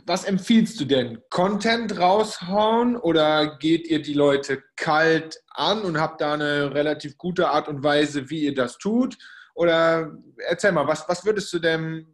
was 0.06 0.24
empfiehlst 0.24 0.80
du 0.80 0.86
denn? 0.86 1.22
Content 1.30 2.00
raushauen 2.00 2.98
oder 2.98 3.58
geht 3.60 3.88
ihr 3.88 4.02
die 4.02 4.14
Leute 4.14 4.64
kalt 4.76 5.40
an 5.50 5.82
und 5.82 6.00
habt 6.00 6.22
da 6.22 6.34
eine 6.34 6.74
relativ 6.74 7.18
gute 7.18 7.50
Art 7.50 7.68
und 7.68 7.84
Weise, 7.84 8.30
wie 8.30 8.46
ihr 8.46 8.56
das 8.56 8.78
tut? 8.80 9.18
Oder 9.54 10.18
erzähl 10.48 10.72
mal, 10.72 10.88
was, 10.88 11.08
was 11.08 11.26
würdest 11.26 11.54
du 11.54 11.60
denn, 11.60 12.08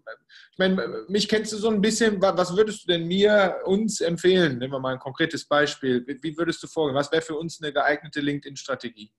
ich 0.51 0.57
meine, 0.57 1.05
mich 1.07 1.29
kennst 1.29 1.53
du 1.53 1.57
so 1.57 1.69
ein 1.69 1.79
bisschen, 1.79 2.21
was 2.21 2.55
würdest 2.57 2.83
du 2.83 2.87
denn 2.91 3.07
mir, 3.07 3.59
uns 3.63 4.01
empfehlen? 4.01 4.57
Nehmen 4.57 4.73
wir 4.73 4.79
mal 4.79 4.93
ein 4.93 4.99
konkretes 4.99 5.45
Beispiel. 5.45 6.03
Wie 6.21 6.37
würdest 6.37 6.61
du 6.63 6.67
vorgehen? 6.67 6.95
Was 6.95 7.11
wäre 7.11 7.21
für 7.21 7.35
uns 7.35 7.61
eine 7.61 7.71
geeignete 7.71 8.19
LinkedIn-Strategie? 8.19 9.13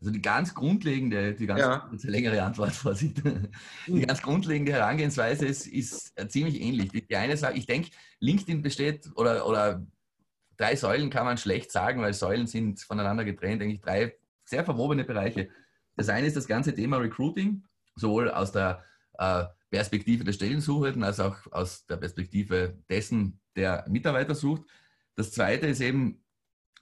Also 0.00 0.12
die 0.12 0.20
ganz 0.20 0.54
grundlegende, 0.54 1.34
die 1.34 1.46
ganz 1.46 1.60
ja. 1.60 1.88
längere 2.10 2.42
Antwort 2.42 2.72
Vorsicht. 2.72 3.22
Die 3.86 4.00
ganz 4.00 4.20
grundlegende 4.20 4.72
Herangehensweise 4.72 5.46
ist, 5.46 5.66
ist 5.66 6.12
ziemlich 6.30 6.60
ähnlich. 6.60 6.90
Die 6.92 7.16
eine 7.16 7.36
Sache, 7.36 7.54
ich 7.54 7.66
denke, 7.66 7.90
LinkedIn 8.20 8.62
besteht 8.62 9.08
oder, 9.16 9.46
oder 9.46 9.86
drei 10.56 10.76
Säulen 10.76 11.10
kann 11.10 11.24
man 11.24 11.38
schlecht 11.38 11.72
sagen, 11.72 12.02
weil 12.02 12.12
Säulen 12.12 12.46
sind 12.46 12.80
voneinander 12.80 13.24
getrennt, 13.24 13.62
eigentlich 13.62 13.80
drei 13.80 14.14
sehr 14.44 14.64
verwobene 14.64 15.04
Bereiche. 15.04 15.48
Das 15.96 16.08
eine 16.08 16.26
ist 16.26 16.36
das 16.36 16.46
ganze 16.46 16.74
Thema 16.74 16.98
Recruiting, 16.98 17.64
sowohl 17.94 18.30
aus 18.30 18.52
der 18.52 18.84
äh, 19.18 19.44
Perspektive 19.70 20.24
der 20.24 20.32
Stellensuchenden 20.32 21.02
als 21.02 21.20
auch 21.20 21.36
aus 21.50 21.86
der 21.86 21.96
Perspektive 21.96 22.78
dessen, 22.88 23.40
der 23.56 23.84
Mitarbeiter 23.88 24.34
sucht. 24.34 24.62
Das 25.16 25.32
zweite 25.32 25.66
ist 25.66 25.80
eben 25.80 26.22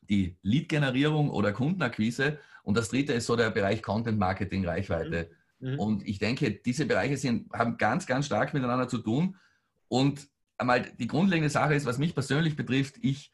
die 0.03 0.37
Lead-Generierung 0.43 1.31
oder 1.31 1.53
Kundenakquise. 1.53 2.39
Und 2.65 2.77
das 2.77 2.89
dritte 2.89 3.13
ist 3.13 3.27
so 3.27 3.37
der 3.37 3.51
Bereich 3.51 3.83
Content 3.83 4.19
Marketing, 4.19 4.67
Reichweite. 4.67 5.31
Mhm. 5.61 5.73
mhm. 5.73 5.79
Und 5.79 6.09
ich 6.09 6.19
denke, 6.19 6.51
diese 6.51 6.87
Bereiche 6.87 7.17
sind, 7.17 7.53
haben 7.53 7.77
ganz, 7.77 8.07
ganz 8.07 8.27
stark 8.27 8.53
miteinander 8.55 8.89
zu 8.89 8.99
tun. 8.99 9.37
Und 9.89 10.27
einmal 10.59 10.83
die 10.99 11.07
grundlegende 11.07 11.51
Sache 11.51 11.75
ist, 11.75 11.87
was 11.87 11.99
mich 11.99 12.15
persönlich 12.15 12.57
betrifft, 12.57 12.97
ich 13.03 13.31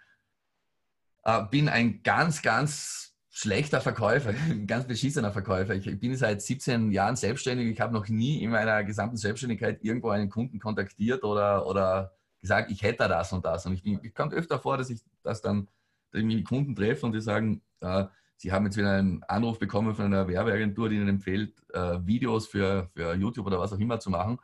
äh, 1.23 1.43
bin 1.50 1.69
ein 1.69 2.02
ganz, 2.02 2.43
ganz 2.43 3.14
schlechter 3.31 3.81
Verkäufer, 3.81 4.31
ein 4.50 4.66
ganz 4.66 4.87
beschissener 4.87 5.33
Verkäufer. 5.33 5.75
Ich 5.75 6.00
bin 6.00 6.16
seit 6.16 6.43
17 6.43 6.90
Jahren 6.90 7.16
selbstständig. 7.16 7.69
Ich 7.69 7.81
habe 7.81 7.95
noch 7.95 8.09
nie 8.09 8.43
in 8.43 8.50
meiner 8.50 8.83
gesamten 8.85 9.16
Selbstständigkeit 9.16 9.78
irgendwo 9.83 10.11
einen 10.11 10.28
Kunden 10.28 10.59
kontaktiert 10.59 11.23
oder, 11.23 11.66
oder 11.66 12.12
gesagt, 12.40 12.71
ich 12.73 12.83
hätte 12.83 13.09
das 13.09 13.33
und 13.33 13.45
das. 13.45 13.64
Und 13.64 13.75
ich, 13.75 13.87
ich 13.87 14.12
kommt 14.12 14.35
öfter 14.35 14.59
vor, 14.59 14.76
dass 14.76 14.90
ich 14.90 15.00
das 15.23 15.40
dann 15.40 15.69
dass 16.11 16.21
ich 16.21 16.26
mit 16.26 16.45
Kunden 16.47 16.75
treffe 16.75 17.07
und 17.07 17.12
die 17.12 17.21
sagen, 17.21 17.62
äh, 17.81 18.05
sie 18.40 18.52
haben 18.52 18.64
jetzt 18.64 18.78
wieder 18.78 18.97
einen 18.97 19.23
Anruf 19.25 19.59
bekommen 19.59 19.94
von 19.94 20.06
einer 20.06 20.26
Werbeagentur, 20.26 20.88
die 20.88 20.97
ihnen 20.97 21.09
empfiehlt, 21.09 21.54
äh, 21.75 21.99
Videos 22.06 22.47
für, 22.47 22.88
für 22.94 23.14
YouTube 23.14 23.47
oder 23.47 23.61
was 23.61 23.73
auch 23.75 23.78
immer 23.78 24.00
zu 24.00 24.09
machen. 24.09 24.38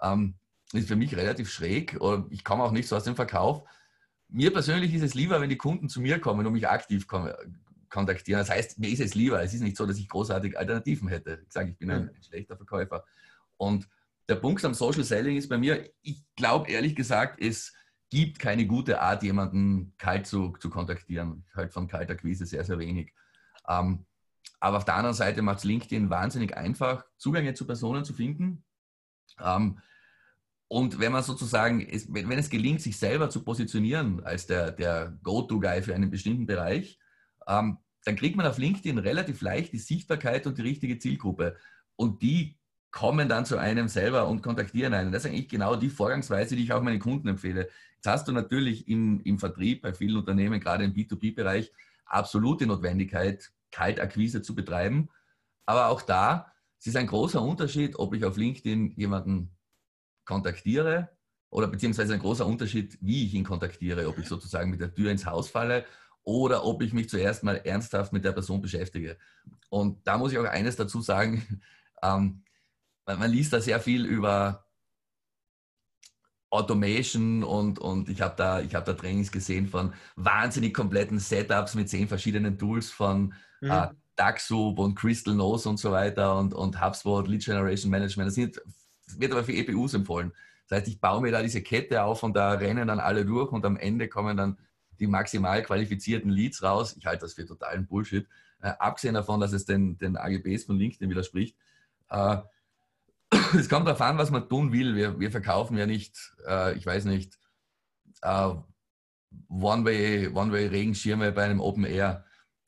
Ähm, 0.00 0.34
ist 0.72 0.88
für 0.88 0.96
mich 0.96 1.14
relativ 1.16 1.50
schräg. 1.50 1.98
Oder 2.00 2.24
ich 2.30 2.44
komme 2.44 2.62
auch 2.62 2.72
nicht 2.72 2.88
so 2.88 2.96
aus 2.96 3.04
dem 3.04 3.14
Verkauf. 3.14 3.62
Mir 4.28 4.54
persönlich 4.54 4.94
ist 4.94 5.02
es 5.02 5.12
lieber, 5.12 5.38
wenn 5.42 5.50
die 5.50 5.58
Kunden 5.58 5.90
zu 5.90 6.00
mir 6.00 6.18
kommen 6.18 6.46
und 6.46 6.54
mich 6.54 6.66
aktiv 6.66 7.06
kontaktieren. 7.90 8.40
Das 8.40 8.48
heißt, 8.48 8.78
mir 8.78 8.88
ist 8.88 9.00
es 9.00 9.14
lieber. 9.14 9.42
Es 9.42 9.52
ist 9.52 9.60
nicht 9.60 9.76
so, 9.76 9.84
dass 9.84 9.98
ich 9.98 10.08
großartig 10.08 10.58
Alternativen 10.58 11.08
hätte. 11.08 11.42
Ich 11.46 11.52
sage, 11.52 11.72
ich 11.72 11.76
bin 11.76 11.90
ein, 11.90 12.08
ein 12.08 12.22
schlechter 12.22 12.56
Verkäufer. 12.56 13.04
Und 13.58 13.86
der 14.30 14.36
Punkt 14.36 14.64
am 14.64 14.72
Social 14.72 15.04
Selling 15.04 15.36
ist 15.36 15.50
bei 15.50 15.58
mir, 15.58 15.90
ich 16.00 16.24
glaube 16.36 16.70
ehrlich 16.70 16.96
gesagt, 16.96 17.38
es 17.38 17.74
gibt 18.08 18.38
keine 18.38 18.66
gute 18.66 19.02
Art, 19.02 19.22
jemanden 19.22 19.92
kalt 19.98 20.26
zu, 20.26 20.54
zu 20.58 20.70
kontaktieren. 20.70 21.44
Ich 21.48 21.54
halte 21.54 21.72
von 21.74 21.86
kalter 21.86 22.14
Quise 22.14 22.46
sehr, 22.46 22.64
sehr 22.64 22.78
wenig. 22.78 23.12
Ähm, 23.68 24.06
aber 24.60 24.76
auf 24.76 24.84
der 24.84 24.96
anderen 24.96 25.16
Seite 25.16 25.42
macht 25.42 25.58
es 25.58 25.64
LinkedIn 25.64 26.10
wahnsinnig 26.10 26.56
einfach, 26.56 27.04
Zugänge 27.16 27.54
zu 27.54 27.66
Personen 27.66 28.04
zu 28.04 28.14
finden. 28.14 28.64
Ähm, 29.40 29.78
und 30.68 30.98
wenn 31.00 31.12
man 31.12 31.22
sozusagen, 31.22 31.86
wenn, 32.08 32.30
wenn 32.30 32.38
es 32.38 32.48
gelingt, 32.48 32.80
sich 32.80 32.96
selber 32.96 33.28
zu 33.28 33.44
positionieren 33.44 34.24
als 34.24 34.46
der, 34.46 34.70
der 34.70 35.18
Go-To-Guy 35.22 35.82
für 35.82 35.94
einen 35.94 36.10
bestimmten 36.10 36.46
Bereich, 36.46 36.98
ähm, 37.46 37.78
dann 38.04 38.16
kriegt 38.16 38.36
man 38.36 38.46
auf 38.46 38.58
LinkedIn 38.58 38.98
relativ 38.98 39.42
leicht 39.42 39.72
die 39.72 39.78
Sichtbarkeit 39.78 40.46
und 40.46 40.58
die 40.58 40.62
richtige 40.62 40.98
Zielgruppe. 40.98 41.56
Und 41.96 42.22
die 42.22 42.58
kommen 42.90 43.28
dann 43.28 43.44
zu 43.44 43.58
einem 43.58 43.88
selber 43.88 44.28
und 44.28 44.42
kontaktieren 44.42 44.94
einen. 44.94 45.12
Das 45.12 45.24
ist 45.24 45.30
eigentlich 45.30 45.48
genau 45.48 45.76
die 45.76 45.88
Vorgangsweise, 45.88 46.56
die 46.56 46.64
ich 46.64 46.72
auch 46.72 46.82
meinen 46.82 47.00
Kunden 47.00 47.28
empfehle. 47.28 47.68
Jetzt 47.96 48.06
hast 48.06 48.28
du 48.28 48.32
natürlich 48.32 48.88
im, 48.88 49.20
im 49.24 49.38
Vertrieb 49.38 49.82
bei 49.82 49.92
vielen 49.92 50.16
Unternehmen, 50.16 50.60
gerade 50.60 50.84
im 50.84 50.94
B2B-Bereich, 50.94 51.72
absolute 52.12 52.66
Notwendigkeit, 52.66 53.52
Kaltakquise 53.70 54.42
zu 54.42 54.54
betreiben. 54.54 55.08
Aber 55.66 55.88
auch 55.88 56.02
da, 56.02 56.52
es 56.78 56.86
ist 56.86 56.96
ein 56.96 57.06
großer 57.06 57.40
Unterschied, 57.40 57.98
ob 57.98 58.14
ich 58.14 58.24
auf 58.24 58.36
LinkedIn 58.36 58.92
jemanden 58.92 59.56
kontaktiere, 60.24 61.10
oder 61.52 61.68
beziehungsweise 61.68 62.14
ein 62.14 62.20
großer 62.20 62.46
Unterschied, 62.46 62.96
wie 63.02 63.26
ich 63.26 63.34
ihn 63.34 63.44
kontaktiere, 63.44 64.08
ob 64.08 64.18
ich 64.18 64.26
sozusagen 64.26 64.70
mit 64.70 64.80
der 64.80 64.94
Tür 64.94 65.10
ins 65.10 65.26
Haus 65.26 65.50
falle 65.50 65.84
oder 66.24 66.64
ob 66.64 66.82
ich 66.82 66.94
mich 66.94 67.10
zuerst 67.10 67.42
mal 67.42 67.56
ernsthaft 67.56 68.12
mit 68.12 68.24
der 68.24 68.32
Person 68.32 68.62
beschäftige. 68.62 69.18
Und 69.68 70.06
da 70.06 70.16
muss 70.16 70.32
ich 70.32 70.38
auch 70.38 70.44
eines 70.44 70.76
dazu 70.76 71.02
sagen, 71.02 71.60
ähm, 72.02 72.42
man, 73.04 73.18
man, 73.18 73.30
liest 73.30 73.52
da 73.52 73.60
sehr 73.60 73.80
viel 73.80 74.06
über 74.06 74.64
Automation 76.52 77.42
und, 77.42 77.78
und 77.78 78.10
ich 78.10 78.20
habe 78.20 78.34
da, 78.36 78.62
hab 78.62 78.84
da 78.84 78.92
Trainings 78.92 79.32
gesehen 79.32 79.66
von 79.66 79.94
wahnsinnig 80.16 80.74
kompletten 80.74 81.18
Setups 81.18 81.74
mit 81.74 81.88
zehn 81.88 82.08
verschiedenen 82.08 82.58
Tools 82.58 82.90
von 82.90 83.32
mhm. 83.62 83.70
äh, 83.70 83.88
DuckSoup 84.16 84.78
und 84.78 84.94
Crystal 84.94 85.34
Nose 85.34 85.66
und 85.66 85.78
so 85.78 85.92
weiter 85.92 86.36
und, 86.38 86.52
und 86.52 86.84
HubSpot, 86.84 87.26
Lead 87.26 87.42
Generation 87.42 87.90
Management. 87.90 88.28
Das, 88.28 88.34
sind, 88.34 88.60
wird 89.16 89.32
aber 89.32 89.44
für 89.44 89.54
EPUs 89.54 89.94
empfohlen. 89.94 90.32
Das 90.68 90.80
heißt, 90.80 90.88
ich 90.88 91.00
baue 91.00 91.22
mir 91.22 91.32
da 91.32 91.40
diese 91.40 91.62
Kette 91.62 92.02
auf 92.04 92.22
und 92.22 92.36
da 92.36 92.52
rennen 92.52 92.86
dann 92.86 93.00
alle 93.00 93.24
durch 93.24 93.50
und 93.50 93.64
am 93.64 93.78
Ende 93.78 94.08
kommen 94.08 94.36
dann 94.36 94.58
die 95.00 95.06
maximal 95.06 95.62
qualifizierten 95.62 96.30
Leads 96.30 96.62
raus. 96.62 96.94
Ich 96.98 97.06
halte 97.06 97.22
das 97.22 97.32
für 97.32 97.46
totalen 97.46 97.86
Bullshit. 97.86 98.26
Äh, 98.60 98.72
abgesehen 98.78 99.14
davon, 99.14 99.40
dass 99.40 99.54
es 99.54 99.64
den, 99.64 99.96
den 99.96 100.18
AGBs 100.18 100.64
von 100.64 100.76
LinkedIn 100.76 101.08
widerspricht. 101.08 101.56
Äh, 102.10 102.36
es 103.58 103.68
kommt 103.68 103.86
darauf 103.86 104.00
an, 104.00 104.18
was 104.18 104.30
man 104.30 104.48
tun 104.48 104.72
will. 104.72 104.94
Wir, 104.94 105.18
wir 105.18 105.30
verkaufen 105.30 105.76
ja 105.76 105.86
nicht, 105.86 106.16
äh, 106.46 106.76
ich 106.76 106.86
weiß 106.86 107.04
nicht, 107.06 107.38
äh, 108.22 108.54
One-Way-Regenschirme 109.48 111.26
One 111.26 111.32
bei 111.32 111.44
einem 111.44 111.60
Open 111.60 111.84
Air. 111.84 112.24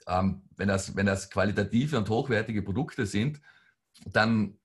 Ähm, 0.07 0.43
wenn, 0.57 0.69
das, 0.69 0.97
wenn 0.97 1.07
das 1.07 1.31
qualitative 1.31 1.99
und 1.99 2.09
hochwertige 2.09 2.63
Produkte 2.63 3.07
sind, 3.07 3.41
dann, 4.07 4.59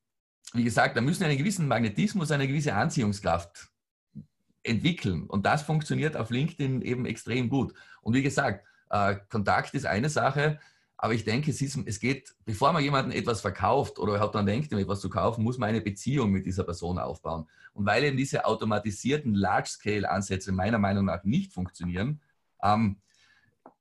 wie 0.53 0.63
gesagt, 0.63 0.97
da 0.97 1.01
müssen 1.01 1.23
einen 1.23 1.38
gewissen 1.38 1.67
Magnetismus, 1.67 2.31
eine 2.31 2.47
gewisse 2.47 2.73
Anziehungskraft 2.73 3.69
entwickeln. 4.63 5.27
Und 5.27 5.45
das 5.45 5.63
funktioniert 5.63 6.17
auf 6.17 6.29
LinkedIn 6.29 6.81
eben 6.81 7.05
extrem 7.05 7.49
gut. 7.49 7.73
Und 8.01 8.13
wie 8.13 8.23
gesagt, 8.23 8.65
äh, 8.89 9.15
Kontakt 9.29 9.73
ist 9.73 9.85
eine 9.85 10.09
Sache, 10.09 10.59
aber 11.01 11.13
ich 11.13 11.24
denke, 11.24 11.51
es, 11.51 11.62
ist, 11.62 11.79
es 11.86 12.01
geht, 12.01 12.36
bevor 12.44 12.74
man 12.74 12.84
jemandem 12.84 13.18
etwas 13.18 13.39
verkauft 13.39 14.00
oder 14.00 14.15
überhaupt 14.15 14.36
dann 14.36 14.46
denkt, 14.46 14.70
ihm 14.74 14.79
etwas 14.79 15.00
zu 15.00 15.10
kaufen, 15.10 15.46
muss 15.46 15.58
man 15.58 15.70
eine 15.70 15.79
Beziehung 15.79 16.29
mit 16.29 16.46
dieser 16.46 16.65
Person 16.65 17.00
aufbauen. 17.00 17.48
Und 17.72 17.86
weil 17.86 18.03
eben 18.03 18.18
diese 18.18 18.44
automatisierten 18.44 19.34
Large-Scale-Ansätze 19.34 20.51
meiner 20.51 20.77
Meinung 20.77 21.06
nach 21.06 21.24
nicht 21.24 21.53
funktionieren, 21.53 22.20
ähm, 22.62 22.98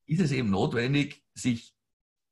ist 0.06 0.20
es 0.20 0.30
eben 0.30 0.48
notwendig, 0.50 1.24
sich 1.34 1.74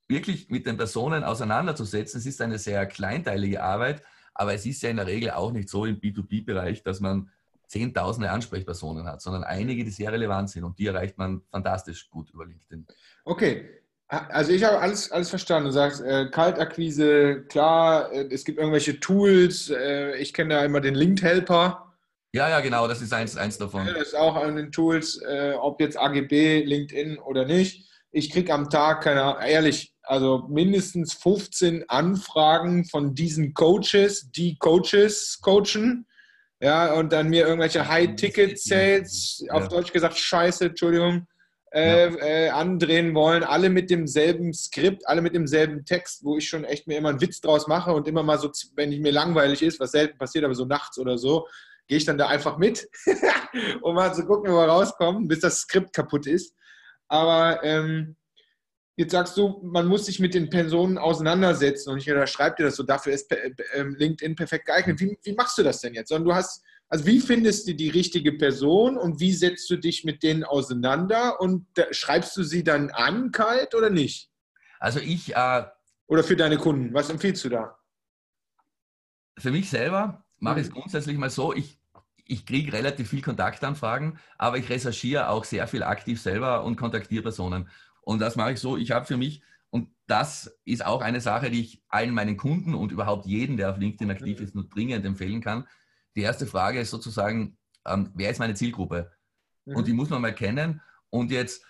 wirklich 0.07 0.51
mit 0.51 0.67
den 0.67 0.77
Personen 0.77 1.25
auseinanderzusetzen. 1.25 2.21
Es 2.21 2.27
ist 2.27 2.41
eine 2.41 2.61
sehr 2.61 2.87
kleinteilige 2.87 3.65
Arbeit, 3.65 4.05
aber 4.35 4.55
es 4.55 4.65
ist 4.67 4.83
ja 4.83 4.91
in 4.91 4.99
der 4.99 5.09
Regel 5.09 5.33
auch 5.33 5.51
nicht 5.51 5.69
so 5.69 5.85
im 5.85 5.99
B2B-Bereich, 5.99 6.85
dass 6.85 7.01
man 7.01 7.33
zehntausende 7.67 8.31
Ansprechpersonen 8.31 9.09
hat, 9.09 9.21
sondern 9.21 9.43
einige, 9.43 9.83
die 9.83 9.91
sehr 9.91 10.13
relevant 10.13 10.49
sind 10.51 10.63
und 10.63 10.79
die 10.79 10.87
erreicht 10.87 11.19
man 11.19 11.43
fantastisch 11.51 12.09
gut 12.09 12.31
über 12.31 12.47
LinkedIn. 12.47 12.87
Okay, 13.25 13.83
also 14.09 14.53
ich 14.53 14.63
habe 14.65 14.79
alles, 14.79 15.11
alles 15.11 15.31
verstanden. 15.31 15.67
Du 15.67 15.73
sagst, 15.73 16.01
äh, 16.01 16.27
Kaltakquise, 16.31 17.45
klar, 17.49 18.13
äh, 18.13 18.29
es 18.31 18.45
gibt 18.45 18.59
irgendwelche 18.59 19.01
Tools. 19.01 19.71
Äh, 19.71 20.17
ich 20.19 20.33
kenne 20.33 20.55
da 20.55 20.65
immer 20.65 20.81
den 20.81 20.95
Linked 20.95 21.23
Helper. 21.23 21.95
Ja, 22.33 22.49
ja, 22.49 22.61
genau, 22.61 22.87
das 22.87 23.01
ist 23.01 23.13
eins, 23.13 23.37
eins 23.37 23.57
davon. 23.59 23.87
das 23.87 24.09
ist 24.09 24.17
auch 24.17 24.37
an 24.37 24.57
den 24.57 24.71
Tools, 24.71 25.21
äh, 25.23 25.55
ob 25.55 25.81
jetzt 25.81 25.99
AGB, 25.99 26.65
LinkedIn 26.65 27.19
oder 27.19 27.47
nicht. 27.47 27.89
Ich 28.13 28.31
kriege 28.31 28.53
am 28.53 28.69
Tag, 28.69 29.03
keine 29.03 29.23
Ahnung, 29.23 29.43
ehrlich, 29.43 29.95
also 30.03 30.47
mindestens 30.49 31.15
15 31.15 31.89
Anfragen 31.89 32.85
von 32.85 33.15
diesen 33.15 33.55
Coaches, 33.55 34.31
die 34.31 34.57
Coaches 34.59 35.41
coachen. 35.41 36.07
Ja, 36.61 36.95
und 36.95 37.13
dann 37.13 37.29
mir 37.29 37.47
irgendwelche 37.47 37.87
High-Ticket-Sales, 37.87 39.45
ja. 39.47 39.53
auf 39.53 39.69
Deutsch 39.69 39.93
gesagt, 39.93 40.17
Scheiße, 40.17 40.67
Entschuldigung, 40.67 41.27
äh, 41.73 42.11
ja. 42.11 42.17
äh, 42.17 42.49
andrehen 42.51 43.15
wollen, 43.15 43.43
alle 43.43 43.69
mit 43.69 43.91
demselben 43.91 44.53
Skript, 44.53 45.07
alle 45.09 45.23
mit 45.23 45.35
demselben 45.35 45.85
Text, 45.85 46.25
wo 46.25 46.37
ich 46.37 46.49
schon 46.49 46.65
echt 46.65 46.87
mir 46.87 46.99
immer 46.99 47.11
einen 47.11 47.21
Witz 47.21 47.41
draus 47.41 47.67
mache 47.67 47.93
und 47.93 48.07
immer 48.09 48.23
mal 48.23 48.39
so, 48.39 48.51
wenn 48.75 48.93
ich 48.93 49.01
mir 49.01 49.13
langweilig 49.13 49.63
ist, 49.63 49.81
was 49.81 49.93
selten 49.93 50.19
passiert, 50.19 50.45
aber 50.45 50.55
so 50.55 50.65
nachts 50.65 50.99
oder 50.99 51.19
so, 51.19 51.47
gehe 51.89 51.99
ich 51.99 52.05
dann 52.05 52.19
da 52.19 52.29
einfach 52.29 52.59
mit, 52.59 52.89
um 53.83 53.95
mal 53.95 54.15
zu 54.15 54.25
gucken, 54.27 54.51
wo 54.51 54.57
wir 54.57 54.69
rauskommen, 54.69 55.29
bis 55.29 55.41
das 55.41 55.61
Skript 55.61 55.93
kaputt 55.93 56.27
ist. 56.27 56.55
Aber 57.09 57.63
ähm, 57.63 58.17
jetzt 58.97 59.13
sagst 59.13 59.37
du, 59.37 59.61
man 59.63 59.87
muss 59.87 60.07
sich 60.07 60.21
mit 60.21 60.35
den 60.35 60.51
Personen 60.51 60.99
auseinandersetzen 60.99 61.91
und 61.91 61.99
ich 61.99 62.11
oder 62.11 62.27
schreibt 62.27 62.59
dir 62.59 62.65
das 62.65 62.77
so, 62.77 62.83
dafür 62.83 63.13
ist 63.13 63.31
äh, 63.31 63.53
LinkedIn 63.83 64.35
perfekt 64.37 64.67
geeignet. 64.67 65.01
Wie, 65.01 65.19
wie 65.23 65.35
machst 65.35 65.59
du 65.59 65.63
das 65.63 65.81
denn 65.81 65.95
jetzt? 65.95 66.09
Sondern 66.09 66.29
du 66.29 66.35
hast 66.35 66.63
also 66.89 67.07
wie 67.07 67.21
findest 67.21 67.67
du 67.67 67.75
die 67.75 67.89
richtige 67.89 68.33
Person 68.33 68.97
und 68.97 69.19
wie 69.19 69.33
setzt 69.33 69.69
du 69.71 69.77
dich 69.77 70.05
mit 70.05 70.23
denen 70.23 70.45
auseinander 70.45 71.41
und 71.41 71.67
schreibst 71.91 72.37
du 72.37 72.45
sie 72.45 72.63
dann 72.63 72.91
an, 72.91 73.33
kalt 73.33 73.75
oder 73.75 73.91
nicht? 73.91 74.31
Also 74.79 75.01
ich... 75.01 75.35
Äh, 75.35 75.65
oder 76.07 76.23
für 76.23 76.37
deine 76.37 76.57
Kunden, 76.57 76.95
was 76.95 77.11
empfiehlst 77.11 77.45
du 77.45 77.49
da? 77.49 77.77
Für 79.37 79.51
mich 79.51 79.69
selber 79.69 80.25
mache 80.39 80.61
ich 80.61 80.67
es 80.67 80.73
mhm. 80.73 80.81
grundsätzlich 80.81 81.19
mal 81.19 81.31
so, 81.31 81.53
ich, 81.53 81.81
ich 82.25 82.47
kriege 82.47 82.73
relativ 82.73 83.11
viel 83.11 83.23
Kontaktanfragen, 83.23 84.21
aber 84.39 84.59
ich 84.59 84.69
recherchiere 84.69 85.29
auch 85.29 85.43
sehr 85.43 85.67
viel 85.67 85.83
aktiv 85.83 86.21
selber 86.21 86.63
und 86.63 86.77
kontaktiere 86.77 87.25
Personen. 87.25 87.69
Und 88.07 88.21
das 88.21 88.37
mache 88.37 88.53
ich 88.53 88.61
so, 88.61 88.77
ich 88.79 88.93
habe 88.93 89.05
für 89.05 89.17
mich, 89.17 89.43
und 89.71 89.91
das 90.07 90.59
ist 90.65 90.87
auch 90.87 91.03
eine 91.03 91.21
Sache, 91.21 91.51
die 91.51 91.61
ich 91.61 91.83
allen 91.89 92.15
meinen 92.15 92.37
Kunden 92.37 92.75
und 92.75 92.93
überhaupt 92.93 93.27
jeden, 93.27 93.57
der 93.57 93.71
auf 93.71 93.79
LinkedIn 93.79 94.11
aktiv 94.11 94.41
ist, 94.41 94.55
nur 94.55 94.69
dringend 94.69 95.05
empfehlen 95.05 95.41
kann 95.41 95.67
die 96.17 96.23
erste 96.23 96.47
Frage 96.47 96.81
ist 96.81 96.91
sozusagen, 96.91 97.57
ähm, 97.87 98.11
wer 98.15 98.31
ist 98.31 98.39
meine 98.39 98.55
Zielgruppe? 98.55 99.13
Mhm. 99.67 99.77
Und 99.77 99.87
die 99.87 99.93
muss 99.93 100.11
man 100.11 100.23
mal 100.23 100.35
kennen. 100.35 100.81
Und 101.11 101.31
jetzt, 101.31 101.65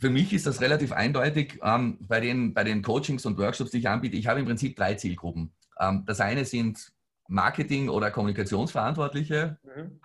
für 0.00 0.10
mich 0.10 0.32
ist 0.32 0.46
das 0.46 0.60
relativ 0.60 0.92
eindeutig 0.92 1.60
ähm, 1.62 1.96
bei, 2.00 2.20
den, 2.20 2.52
bei 2.52 2.64
den 2.64 2.82
Coachings 2.82 3.24
und 3.24 3.38
Workshops, 3.38 3.70
die 3.70 3.78
ich 3.78 3.88
anbiete. 3.88 4.16
Ich 4.16 4.26
habe 4.26 4.40
im 4.40 4.46
Prinzip 4.46 4.76
drei 4.76 4.94
Zielgruppen. 4.94 5.54
Ähm, 5.78 6.04
das 6.06 6.20
eine 6.20 6.44
sind 6.44 6.92
Marketing- 7.28 7.88
oder 7.88 8.10
Kommunikationsverantwortliche. 8.10 9.58
Mhm. 9.62 10.00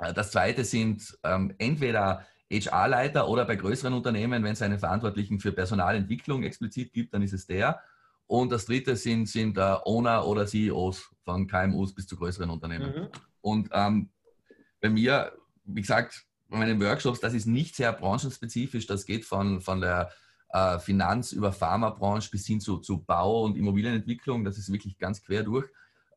Äh, 0.00 0.12
das 0.12 0.32
zweite 0.32 0.64
sind 0.64 1.16
ähm, 1.22 1.54
entweder 1.58 2.26
HR-Leiter 2.52 3.28
oder 3.28 3.44
bei 3.44 3.56
größeren 3.56 3.94
Unternehmen, 3.94 4.44
wenn 4.44 4.52
es 4.52 4.62
einen 4.62 4.78
Verantwortlichen 4.78 5.40
für 5.40 5.52
Personalentwicklung 5.52 6.42
explizit 6.42 6.92
gibt, 6.92 7.14
dann 7.14 7.22
ist 7.22 7.32
es 7.32 7.46
der. 7.46 7.80
Und 8.26 8.52
das 8.52 8.66
dritte 8.66 8.96
sind, 8.96 9.28
sind 9.28 9.58
uh, 9.58 9.78
Owner 9.84 10.26
oder 10.26 10.46
CEOs 10.46 11.10
von 11.24 11.46
KMUs 11.46 11.94
bis 11.94 12.06
zu 12.06 12.16
größeren 12.16 12.50
Unternehmen. 12.50 12.94
Mhm. 12.94 13.08
Und 13.40 13.68
ähm, 13.72 14.10
bei 14.80 14.88
mir, 14.88 15.32
wie 15.64 15.80
gesagt, 15.80 16.24
bei 16.48 16.58
meinen 16.58 16.80
Workshops, 16.80 17.20
das 17.20 17.34
ist 17.34 17.46
nicht 17.46 17.74
sehr 17.74 17.92
branchenspezifisch. 17.92 18.86
Das 18.86 19.06
geht 19.06 19.24
von, 19.24 19.60
von 19.60 19.80
der 19.80 20.10
äh, 20.50 20.78
Finanz- 20.78 21.32
über 21.32 21.52
Pharmabranche 21.52 22.30
bis 22.30 22.46
hin 22.46 22.60
zu, 22.60 22.78
zu 22.78 23.02
Bau- 23.02 23.44
und 23.44 23.56
Immobilienentwicklung. 23.56 24.44
Das 24.44 24.58
ist 24.58 24.70
wirklich 24.70 24.98
ganz 24.98 25.22
quer 25.22 25.42
durch. 25.42 25.68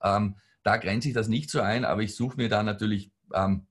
Ähm, 0.04 0.36
da 0.64 0.78
grenze 0.78 1.08
ich 1.08 1.14
das 1.14 1.28
nicht 1.28 1.50
so 1.50 1.62
ein, 1.62 1.86
aber 1.86 2.02
ich 2.02 2.16
suche 2.16 2.38
mir 2.38 2.50
da 2.50 2.64
natürlich 2.64 3.12
ähm, 3.34 3.68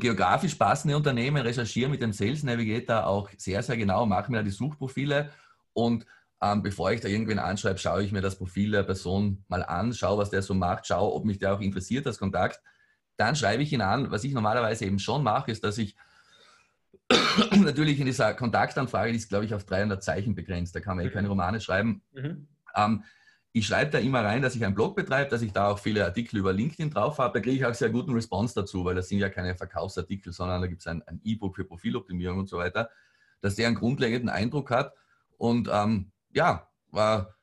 geografisch 0.00 0.54
passende 0.54 0.96
Unternehmen, 0.96 1.42
recherchiere 1.42 1.90
mit 1.90 2.02
dem 2.02 2.12
Sales 2.12 2.42
Navigator 2.42 3.06
auch 3.06 3.28
sehr, 3.36 3.62
sehr 3.62 3.76
genau, 3.76 4.06
mache 4.06 4.30
mir 4.30 4.38
da 4.38 4.42
die 4.42 4.50
Suchprofile 4.50 5.30
und 5.72 6.06
ähm, 6.42 6.62
bevor 6.62 6.90
ich 6.92 7.00
da 7.00 7.08
irgendwen 7.08 7.38
anschreibe, 7.38 7.78
schaue 7.78 8.02
ich 8.02 8.12
mir 8.12 8.22
das 8.22 8.36
Profil 8.36 8.70
der 8.70 8.82
Person 8.82 9.44
mal 9.48 9.62
an, 9.62 9.92
schaue, 9.92 10.18
was 10.18 10.30
der 10.30 10.42
so 10.42 10.54
macht, 10.54 10.86
schaue, 10.86 11.12
ob 11.12 11.24
mich 11.24 11.38
der 11.38 11.54
auch 11.54 11.60
interessiert, 11.60 12.06
das 12.06 12.18
Kontakt. 12.18 12.60
Dann 13.16 13.36
schreibe 13.36 13.62
ich 13.62 13.72
ihn 13.72 13.82
an. 13.82 14.10
Was 14.10 14.24
ich 14.24 14.32
normalerweise 14.32 14.86
eben 14.86 14.98
schon 14.98 15.22
mache, 15.22 15.50
ist, 15.50 15.62
dass 15.62 15.76
ich 15.76 15.96
natürlich 17.58 18.00
in 18.00 18.06
dieser 18.06 18.32
Kontaktanfrage, 18.32 19.12
die 19.12 19.18
ist, 19.18 19.28
glaube 19.28 19.44
ich, 19.44 19.52
auf 19.52 19.64
300 19.66 20.02
Zeichen 20.02 20.34
begrenzt, 20.34 20.74
da 20.74 20.80
kann 20.80 20.96
man 20.96 21.04
eh 21.04 21.10
keine 21.10 21.28
mhm. 21.28 21.32
Romane 21.32 21.60
schreiben. 21.60 22.02
Mhm. 22.12 22.48
Ähm, 22.74 23.04
ich 23.52 23.66
schreibe 23.66 23.90
da 23.90 23.98
immer 23.98 24.24
rein, 24.24 24.42
dass 24.42 24.54
ich 24.54 24.64
einen 24.64 24.74
Blog 24.74 24.94
betreibe, 24.94 25.28
dass 25.28 25.42
ich 25.42 25.52
da 25.52 25.68
auch 25.68 25.78
viele 25.78 26.04
Artikel 26.04 26.38
über 26.38 26.52
LinkedIn 26.52 26.90
drauf 26.90 27.18
habe. 27.18 27.38
Da 27.38 27.42
kriege 27.42 27.56
ich 27.56 27.66
auch 27.66 27.74
sehr 27.74 27.90
guten 27.90 28.12
Response 28.12 28.54
dazu, 28.54 28.84
weil 28.84 28.94
das 28.94 29.08
sind 29.08 29.18
ja 29.18 29.28
keine 29.28 29.56
Verkaufsartikel, 29.56 30.32
sondern 30.32 30.60
da 30.60 30.68
gibt 30.68 30.82
es 30.82 30.86
ein 30.86 31.02
E-Book 31.24 31.56
für 31.56 31.64
Profiloptimierung 31.64 32.38
und 32.38 32.48
so 32.48 32.58
weiter, 32.58 32.90
dass 33.40 33.56
der 33.56 33.66
einen 33.66 33.76
grundlegenden 33.76 34.28
Eindruck 34.28 34.70
hat. 34.70 34.94
Und 35.36 35.68
ähm, 35.72 36.12
ja, 36.32 36.68
war. 36.90 37.34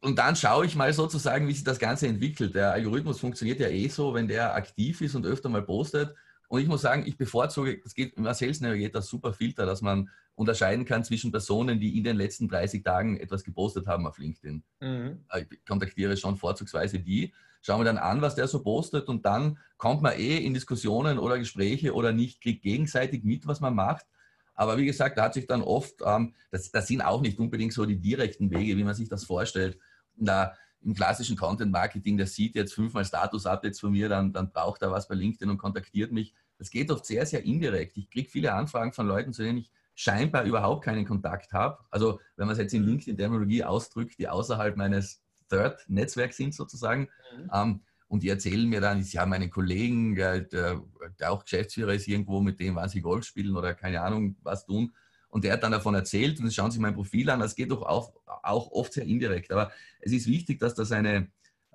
Und 0.00 0.18
dann 0.18 0.36
schaue 0.36 0.66
ich 0.66 0.74
mal 0.74 0.92
sozusagen, 0.92 1.46
wie 1.48 1.52
sich 1.52 1.64
das 1.64 1.78
Ganze 1.78 2.08
entwickelt. 2.08 2.54
Der 2.54 2.72
Algorithmus 2.72 3.20
funktioniert 3.20 3.60
ja 3.60 3.68
eh 3.68 3.88
so, 3.88 4.14
wenn 4.14 4.28
der 4.28 4.54
aktiv 4.54 5.00
ist 5.00 5.14
und 5.14 5.24
öfter 5.24 5.48
mal 5.48 5.62
postet. 5.62 6.14
Und 6.48 6.60
ich 6.60 6.68
muss 6.68 6.82
sagen, 6.82 7.04
ich 7.06 7.16
bevorzuge, 7.16 7.80
es 7.84 7.94
geht 7.94 8.14
im 8.14 8.24
Sales 8.32 8.60
Navigator 8.60 9.02
super 9.02 9.32
Filter, 9.32 9.66
dass 9.66 9.82
man 9.82 10.10
unterscheiden 10.36 10.84
kann 10.84 11.04
zwischen 11.04 11.30
Personen, 11.30 11.78
die 11.78 11.96
in 11.96 12.04
den 12.04 12.16
letzten 12.16 12.48
30 12.48 12.82
Tagen 12.82 13.16
etwas 13.18 13.44
gepostet 13.44 13.86
haben 13.86 14.06
auf 14.06 14.18
LinkedIn. 14.18 14.62
Mhm. 14.80 15.24
Äh, 15.30 15.44
ich 15.50 15.64
kontaktiere 15.64 16.16
schon 16.16 16.36
vorzugsweise 16.36 16.98
die, 16.98 17.32
schaue 17.62 17.78
mir 17.78 17.84
dann 17.84 17.98
an, 17.98 18.20
was 18.20 18.34
der 18.34 18.48
so 18.48 18.62
postet 18.62 19.08
und 19.08 19.24
dann 19.24 19.58
kommt 19.76 20.02
man 20.02 20.18
eh 20.18 20.38
in 20.38 20.54
Diskussionen 20.54 21.18
oder 21.18 21.38
Gespräche 21.38 21.94
oder 21.94 22.12
nicht, 22.12 22.40
kriegt 22.40 22.62
gegenseitig 22.62 23.24
mit, 23.24 23.46
was 23.46 23.60
man 23.60 23.74
macht. 23.74 24.06
Aber 24.54 24.76
wie 24.76 24.86
gesagt, 24.86 25.18
da 25.18 25.24
hat 25.24 25.34
sich 25.34 25.46
dann 25.46 25.62
oft, 25.62 25.96
ähm, 26.04 26.34
das, 26.50 26.70
das 26.70 26.86
sind 26.86 27.00
auch 27.00 27.20
nicht 27.20 27.38
unbedingt 27.38 27.72
so 27.72 27.86
die 27.86 27.98
direkten 27.98 28.50
Wege, 28.50 28.76
wie 28.76 28.84
man 28.84 28.94
sich 28.94 29.08
das 29.08 29.24
vorstellt. 29.24 29.78
Da, 30.16 30.54
im 30.84 30.94
klassischen 30.94 31.36
Content-Marketing, 31.36 32.16
der 32.16 32.26
sieht 32.26 32.54
jetzt 32.54 32.74
fünfmal 32.74 33.04
Status-Updates 33.04 33.80
von 33.80 33.92
mir, 33.92 34.08
dann, 34.08 34.32
dann 34.32 34.52
braucht 34.52 34.82
er 34.82 34.90
was 34.90 35.08
bei 35.08 35.14
LinkedIn 35.14 35.48
und 35.50 35.58
kontaktiert 35.58 36.12
mich. 36.12 36.34
Das 36.58 36.70
geht 36.70 36.90
oft 36.90 37.04
sehr, 37.06 37.26
sehr 37.26 37.44
indirekt. 37.44 37.96
Ich 37.96 38.10
kriege 38.10 38.28
viele 38.28 38.52
Anfragen 38.52 38.92
von 38.92 39.06
Leuten, 39.06 39.32
zu 39.32 39.42
denen 39.42 39.58
ich 39.58 39.70
scheinbar 39.94 40.44
überhaupt 40.44 40.84
keinen 40.84 41.06
Kontakt 41.06 41.52
habe. 41.52 41.78
Also 41.90 42.20
wenn 42.36 42.46
man 42.46 42.52
es 42.52 42.58
jetzt 42.58 42.74
in 42.74 42.84
LinkedIn-Terminologie 42.84 43.64
ausdrückt, 43.64 44.18
die 44.18 44.28
außerhalb 44.28 44.76
meines 44.76 45.22
Third-Netzwerks 45.48 46.36
sind 46.36 46.54
sozusagen. 46.54 47.08
Mhm. 47.36 47.50
Ähm, 47.52 47.80
und 48.08 48.22
die 48.22 48.28
erzählen 48.28 48.68
mir 48.68 48.80
dann, 48.80 49.02
sie 49.02 49.18
haben 49.18 49.32
einen 49.32 49.50
Kollegen, 49.50 50.14
der, 50.14 50.40
der, 50.40 50.82
auch 51.26 51.42
Geschäftsführer 51.44 51.94
ist 51.94 52.06
irgendwo, 52.06 52.40
mit 52.40 52.60
dem 52.60 52.76
wann 52.76 52.88
sie 52.88 53.00
Golf 53.00 53.24
spielen 53.24 53.56
oder 53.56 53.74
keine 53.74 54.02
Ahnung 54.02 54.36
was 54.42 54.66
tun. 54.66 54.94
Und 55.34 55.42
der 55.42 55.54
hat 55.54 55.64
dann 55.64 55.72
davon 55.72 55.96
erzählt 55.96 56.38
und 56.38 56.54
schauen 56.54 56.70
sich 56.70 56.80
mein 56.80 56.94
Profil 56.94 57.28
an. 57.28 57.40
Das 57.40 57.56
geht 57.56 57.72
doch 57.72 57.82
auch, 57.82 58.12
auch 58.24 58.70
oft 58.70 58.92
sehr 58.92 59.04
indirekt. 59.04 59.50
Aber 59.50 59.72
es 60.00 60.12
ist 60.12 60.28
wichtig, 60.28 60.60
dass 60.60 60.76
das 60.76 60.92
eine, 60.92 61.26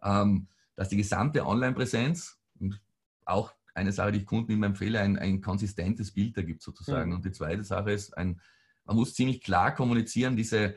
ähm, 0.02 0.48
dass 0.78 0.88
die 0.88 0.96
gesamte 0.96 1.46
Online-Präsenz 1.46 2.40
und 2.58 2.80
auch 3.26 3.54
eine 3.74 3.92
Sache, 3.92 4.14
die 4.14 4.20
ich 4.20 4.26
Kunden 4.26 4.54
immer 4.54 4.68
empfehle, 4.68 5.02
ein, 5.02 5.20
ein 5.20 5.42
konsistentes 5.42 6.14
Bild 6.14 6.38
ergibt 6.38 6.62
sozusagen. 6.62 7.10
Mhm. 7.10 7.18
Und 7.18 7.26
die 7.26 7.34
zweite 7.34 7.66
Sache 7.66 7.92
ist, 7.92 8.18
ein, 8.18 8.40
man 8.86 8.96
muss 8.96 9.14
ziemlich 9.14 9.42
klar 9.42 9.76
kommunizieren, 9.76 10.38
diese 10.38 10.76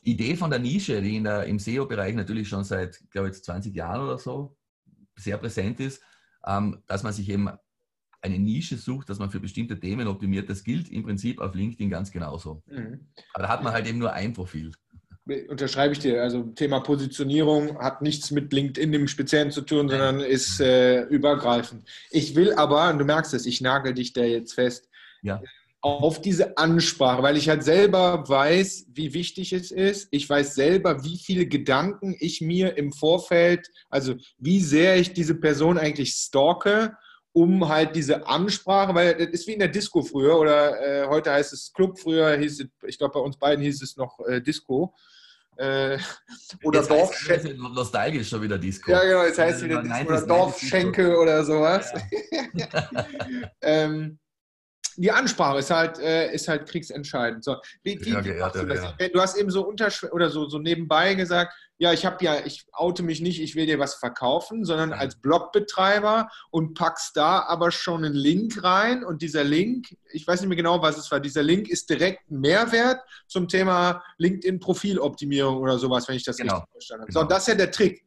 Idee 0.00 0.34
von 0.34 0.48
der 0.48 0.60
Nische, 0.60 1.02
die 1.02 1.16
in 1.16 1.24
der, 1.24 1.44
im 1.44 1.58
SEO-Bereich 1.58 2.14
natürlich 2.14 2.48
schon 2.48 2.64
seit, 2.64 3.04
glaube 3.10 3.28
ich, 3.28 3.44
20 3.44 3.74
Jahren 3.74 4.00
oder 4.00 4.16
so 4.16 4.56
sehr 5.14 5.36
präsent 5.36 5.78
ist, 5.80 6.02
ähm, 6.46 6.82
dass 6.86 7.02
man 7.02 7.12
sich 7.12 7.28
eben 7.28 7.50
eine 8.26 8.38
Nische 8.38 8.76
sucht, 8.76 9.08
dass 9.08 9.18
man 9.18 9.30
für 9.30 9.40
bestimmte 9.40 9.78
Themen 9.78 10.06
optimiert. 10.08 10.50
Das 10.50 10.64
gilt 10.64 10.90
im 10.90 11.04
Prinzip 11.04 11.40
auf 11.40 11.54
LinkedIn 11.54 11.88
ganz 11.88 12.10
genauso. 12.10 12.62
Mhm. 12.66 13.06
Aber 13.32 13.44
da 13.44 13.48
hat 13.48 13.62
man 13.62 13.72
halt 13.72 13.86
eben 13.86 13.98
nur 13.98 14.12
ein 14.12 14.32
Profil. 14.32 14.72
Unterschreibe 15.48 15.92
ich 15.92 15.98
dir. 15.98 16.22
Also 16.22 16.42
Thema 16.42 16.80
Positionierung 16.80 17.78
hat 17.78 18.00
nichts 18.00 18.30
mit 18.30 18.52
LinkedIn 18.52 18.92
im 18.92 19.08
Speziellen 19.08 19.50
zu 19.50 19.62
tun, 19.62 19.88
sondern 19.88 20.20
ist 20.20 20.60
äh, 20.60 21.02
übergreifend. 21.04 21.88
Ich 22.10 22.36
will 22.36 22.52
aber, 22.52 22.90
und 22.90 22.98
du 22.98 23.04
merkst 23.04 23.34
es, 23.34 23.44
ich 23.44 23.60
nagel 23.60 23.94
dich 23.94 24.12
da 24.12 24.22
jetzt 24.22 24.54
fest, 24.54 24.88
ja. 25.22 25.42
auf 25.80 26.20
diese 26.20 26.56
Ansprache, 26.58 27.24
weil 27.24 27.36
ich 27.36 27.48
halt 27.48 27.64
selber 27.64 28.28
weiß, 28.28 28.86
wie 28.92 29.14
wichtig 29.14 29.52
es 29.52 29.72
ist. 29.72 30.06
Ich 30.12 30.28
weiß 30.30 30.54
selber, 30.54 31.02
wie 31.02 31.18
viele 31.18 31.46
Gedanken 31.46 32.14
ich 32.20 32.40
mir 32.40 32.76
im 32.76 32.92
Vorfeld, 32.92 33.68
also 33.90 34.14
wie 34.38 34.60
sehr 34.60 34.96
ich 34.96 35.12
diese 35.12 35.34
Person 35.34 35.76
eigentlich 35.76 36.12
stalke 36.12 36.96
um 37.36 37.68
halt 37.68 37.94
diese 37.94 38.26
Ansprache, 38.26 38.94
weil 38.94 39.14
das 39.14 39.26
ist 39.26 39.46
wie 39.46 39.52
in 39.52 39.58
der 39.58 39.68
Disco 39.68 40.00
früher 40.00 40.38
oder 40.38 40.80
äh, 40.80 41.06
heute 41.06 41.30
heißt 41.30 41.52
es 41.52 41.70
Club, 41.70 41.98
früher 41.98 42.34
hieß 42.34 42.60
es, 42.60 42.68
ich 42.86 42.96
glaube 42.96 43.12
bei 43.12 43.20
uns 43.20 43.36
beiden 43.36 43.62
hieß 43.62 43.82
es 43.82 43.94
noch 43.98 44.18
äh, 44.26 44.40
Disco. 44.40 44.94
Äh, 45.58 45.98
oder 46.64 46.82
Dorfschenke. 46.82 47.54
Nostalgisch 47.54 48.30
schon 48.30 48.40
wieder 48.40 48.56
Disco. 48.56 48.90
Ja, 48.90 49.02
genau, 49.02 49.22
jetzt 49.24 49.38
heißt 49.38 49.58
es 49.58 49.64
wieder 49.64 49.82
Disco 49.82 50.06
oder 50.06 50.26
Dorfschenke 50.26 51.18
oder 51.18 51.44
sowas. 51.44 51.92
Ja. 52.54 52.90
ähm, 53.60 54.18
die 54.96 55.10
Ansprache 55.10 55.58
ist 55.58 55.70
halt, 55.70 55.98
äh, 55.98 56.32
ist 56.32 56.48
halt 56.48 56.66
kriegsentscheidend. 56.66 57.44
So, 57.44 57.56
wie, 57.82 58.00
wie, 58.00 58.12
ja, 58.12 58.20
ja, 58.22 58.48
du, 58.48 58.66
ja. 58.66 59.08
du, 59.12 59.20
hast 59.20 59.36
eben 59.36 59.50
so 59.50 59.70
oder 60.10 60.30
so, 60.30 60.48
so 60.48 60.58
nebenbei 60.58 61.12
gesagt, 61.12 61.52
ja, 61.78 61.92
ich 61.92 62.06
habe 62.06 62.24
ja, 62.24 62.44
ich 62.44 62.64
oute 62.72 63.02
mich 63.02 63.20
nicht, 63.20 63.40
ich 63.40 63.54
will 63.54 63.66
dir 63.66 63.78
was 63.78 63.96
verkaufen, 63.96 64.64
sondern 64.64 64.92
als 64.92 65.20
Blogbetreiber 65.20 66.28
und 66.50 66.74
packst 66.74 67.16
da 67.16 67.40
aber 67.40 67.70
schon 67.70 68.04
einen 68.04 68.14
Link 68.14 68.62
rein 68.62 69.04
und 69.04 69.20
dieser 69.20 69.44
Link, 69.44 69.94
ich 70.10 70.26
weiß 70.26 70.40
nicht 70.40 70.48
mehr 70.48 70.56
genau, 70.56 70.80
was 70.80 70.96
es 70.96 71.10
war, 71.10 71.20
dieser 71.20 71.42
Link 71.42 71.68
ist 71.68 71.90
direkt 71.90 72.30
ein 72.30 72.40
Mehrwert 72.40 73.00
zum 73.26 73.46
Thema 73.46 74.02
LinkedIn-Profiloptimierung 74.16 75.58
oder 75.58 75.78
sowas, 75.78 76.08
wenn 76.08 76.16
ich 76.16 76.24
das 76.24 76.38
genau. 76.38 76.54
richtig 76.54 76.72
verstanden 76.72 77.02
habe. 77.02 77.12
Genau. 77.12 77.20
So, 77.22 77.28
das 77.28 77.42
ist 77.42 77.48
ja 77.48 77.54
der 77.54 77.70
Trick. 77.70 78.04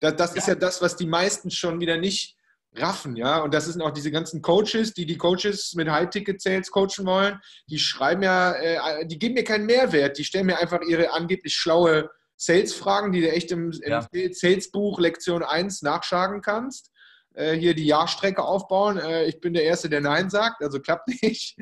Das, 0.00 0.16
das 0.16 0.34
ist 0.34 0.48
ja 0.48 0.54
das, 0.54 0.80
was 0.80 0.96
die 0.96 1.06
meisten 1.06 1.50
schon 1.50 1.80
wieder 1.80 1.98
nicht 1.98 2.36
raffen, 2.76 3.16
ja. 3.16 3.42
Und 3.42 3.54
das 3.54 3.66
sind 3.66 3.82
auch 3.82 3.92
diese 3.92 4.10
ganzen 4.10 4.42
Coaches, 4.42 4.94
die 4.94 5.06
die 5.06 5.18
Coaches 5.18 5.74
mit 5.74 5.88
High-Ticket-Sales 5.88 6.70
coachen 6.70 7.04
wollen. 7.04 7.38
Die 7.68 7.78
schreiben 7.78 8.22
ja, 8.22 8.52
äh, 8.52 9.06
die 9.06 9.18
geben 9.18 9.34
mir 9.34 9.44
keinen 9.44 9.66
Mehrwert. 9.66 10.18
Die 10.18 10.24
stellen 10.24 10.46
mir 10.46 10.58
einfach 10.58 10.80
ihre 10.82 11.12
angeblich 11.12 11.54
schlaue 11.54 12.10
Sales-Fragen, 12.36 13.12
die 13.12 13.20
du 13.20 13.30
echt 13.30 13.50
im, 13.52 13.72
ja. 13.86 14.06
im 14.10 14.32
Sales-Buch 14.32 14.98
Lektion 14.98 15.42
1 15.42 15.82
nachschlagen 15.82 16.40
kannst. 16.40 16.90
Äh, 17.34 17.54
hier 17.54 17.74
die 17.74 17.86
Jahrstrecke 17.86 18.42
aufbauen. 18.42 18.98
Äh, 18.98 19.24
ich 19.26 19.40
bin 19.40 19.54
der 19.54 19.64
Erste, 19.64 19.88
der 19.88 20.00
Nein 20.00 20.30
sagt, 20.30 20.62
also 20.62 20.80
klappt 20.80 21.08
nicht. 21.22 21.56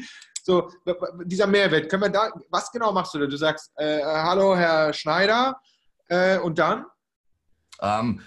So, 0.44 0.70
dieser 1.24 1.46
Mehrwert, 1.46 1.88
können 1.88 2.02
wir 2.02 2.08
da, 2.08 2.30
was 2.50 2.70
genau 2.72 2.92
machst 2.92 3.14
du 3.14 3.18
da? 3.18 3.26
Du 3.26 3.36
sagst, 3.36 3.70
äh, 3.76 4.02
hallo 4.02 4.56
Herr 4.56 4.92
Schneider 4.92 5.60
äh, 6.08 6.38
und 6.38 6.58
dann? 6.58 6.84
Ähm, 7.80 8.20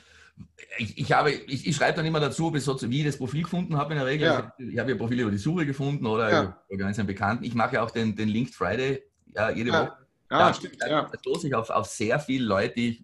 ich, 0.77 0.97
ich, 0.97 1.11
habe, 1.11 1.31
ich, 1.31 1.67
ich, 1.67 1.75
schreibe 1.75 1.97
dann 1.97 2.05
immer 2.05 2.19
dazu, 2.19 2.53
wie 2.53 2.99
ich 2.99 3.05
das 3.05 3.17
Profil 3.17 3.43
gefunden 3.43 3.77
habe 3.77 3.93
in 3.93 3.99
der 3.99 4.07
Regel. 4.07 4.27
Ja. 4.27 4.53
Ich, 4.57 4.73
ich 4.73 4.79
habe 4.79 4.91
ja 4.91 4.97
Profile 4.97 5.23
über 5.23 5.31
die 5.31 5.37
Suche 5.37 5.65
gefunden 5.65 6.05
oder 6.05 6.31
ja. 6.31 6.61
über 6.69 6.85
einen 6.85 7.07
Bekannten. 7.07 7.43
Ich 7.43 7.53
mache 7.53 7.75
ja 7.75 7.83
auch 7.83 7.91
den, 7.91 8.15
den 8.15 8.29
Linked 8.29 8.55
Friday 8.55 9.03
ja, 9.33 9.49
jede. 9.49 9.71
Woche. 9.71 10.04
Ja, 10.29 10.39
da, 10.39 10.53
stimmt. 10.53 10.81
Da, 10.81 11.03
da 11.03 11.19
stoße 11.19 11.47
ich 11.47 11.55
auf, 11.55 11.69
auf 11.69 11.85
sehr 11.87 12.19
viele 12.19 12.45
Leute, 12.45 12.73
die 12.75 12.89
ich 12.89 13.03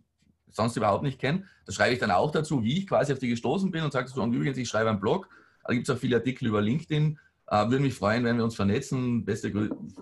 sonst 0.49 0.75
überhaupt 0.75 1.03
nicht 1.03 1.19
kenne. 1.19 1.45
Da 1.65 1.73
schreibe 1.73 1.93
ich 1.93 1.99
dann 1.99 2.11
auch 2.11 2.31
dazu, 2.31 2.63
wie 2.63 2.79
ich 2.79 2.87
quasi 2.87 3.13
auf 3.13 3.19
die 3.19 3.29
gestoßen 3.29 3.71
bin 3.71 3.83
und 3.83 3.93
sage 3.93 4.07
so, 4.07 4.21
und 4.21 4.33
übrigens, 4.33 4.57
ich 4.57 4.67
schreibe 4.67 4.89
einen 4.89 4.99
Blog. 4.99 5.29
Da 5.65 5.73
gibt 5.73 5.87
es 5.87 5.95
auch 5.95 5.99
viele 5.99 6.17
Artikel 6.17 6.47
über 6.47 6.61
LinkedIn. 6.61 7.19
Äh, 7.47 7.69
würde 7.69 7.79
mich 7.79 7.93
freuen, 7.93 8.23
wenn 8.23 8.37
wir 8.37 8.43
uns 8.43 8.55
vernetzen. 8.55 9.25
Beste 9.25 9.51